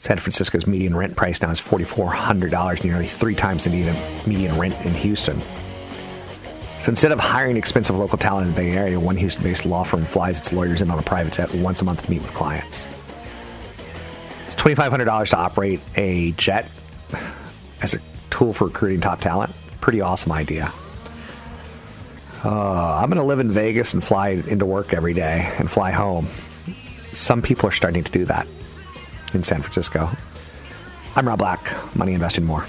San 0.00 0.18
Francisco's 0.18 0.66
median 0.66 0.94
rent 0.94 1.16
price 1.16 1.40
now 1.40 1.50
is 1.50 1.58
$4,400, 1.58 2.84
nearly 2.84 3.06
three 3.06 3.34
times 3.34 3.64
the 3.64 3.70
median 4.26 4.58
rent 4.58 4.74
in 4.84 4.92
Houston. 4.92 5.40
So 6.80 6.90
instead 6.90 7.12
of 7.12 7.18
hiring 7.18 7.56
expensive 7.56 7.96
local 7.96 8.18
talent 8.18 8.48
in 8.48 8.54
the 8.54 8.60
Bay 8.60 8.76
Area, 8.76 9.00
one 9.00 9.16
Houston 9.16 9.42
based 9.42 9.64
law 9.64 9.84
firm 9.84 10.04
flies 10.04 10.38
its 10.38 10.52
lawyers 10.52 10.82
in 10.82 10.90
on 10.90 10.98
a 10.98 11.02
private 11.02 11.32
jet 11.32 11.52
once 11.54 11.80
a 11.80 11.84
month 11.86 12.04
to 12.04 12.10
meet 12.10 12.20
with 12.20 12.34
clients. 12.34 12.86
It's 14.44 14.54
$2,500 14.54 15.30
to 15.30 15.36
operate 15.38 15.80
a 15.96 16.32
jet 16.32 16.68
as 17.80 17.94
a 17.94 18.00
tool 18.30 18.52
for 18.52 18.66
recruiting 18.66 19.00
top 19.00 19.20
talent. 19.20 19.52
Pretty 19.80 20.00
awesome 20.00 20.32
idea. 20.32 20.72
Uh, 22.44 22.98
I'm 23.00 23.08
going 23.08 23.20
to 23.20 23.24
live 23.24 23.40
in 23.40 23.50
Vegas 23.50 23.94
and 23.94 24.04
fly 24.04 24.30
into 24.30 24.66
work 24.66 24.92
every 24.92 25.14
day 25.14 25.52
and 25.58 25.70
fly 25.70 25.90
home. 25.90 26.28
Some 27.12 27.42
people 27.42 27.68
are 27.68 27.72
starting 27.72 28.04
to 28.04 28.12
do 28.12 28.24
that 28.26 28.46
in 29.32 29.42
San 29.42 29.62
Francisco. 29.62 30.10
I'm 31.16 31.26
Rob 31.26 31.38
Black, 31.38 31.96
Money 31.96 32.12
Investing 32.12 32.44
More. 32.44 32.66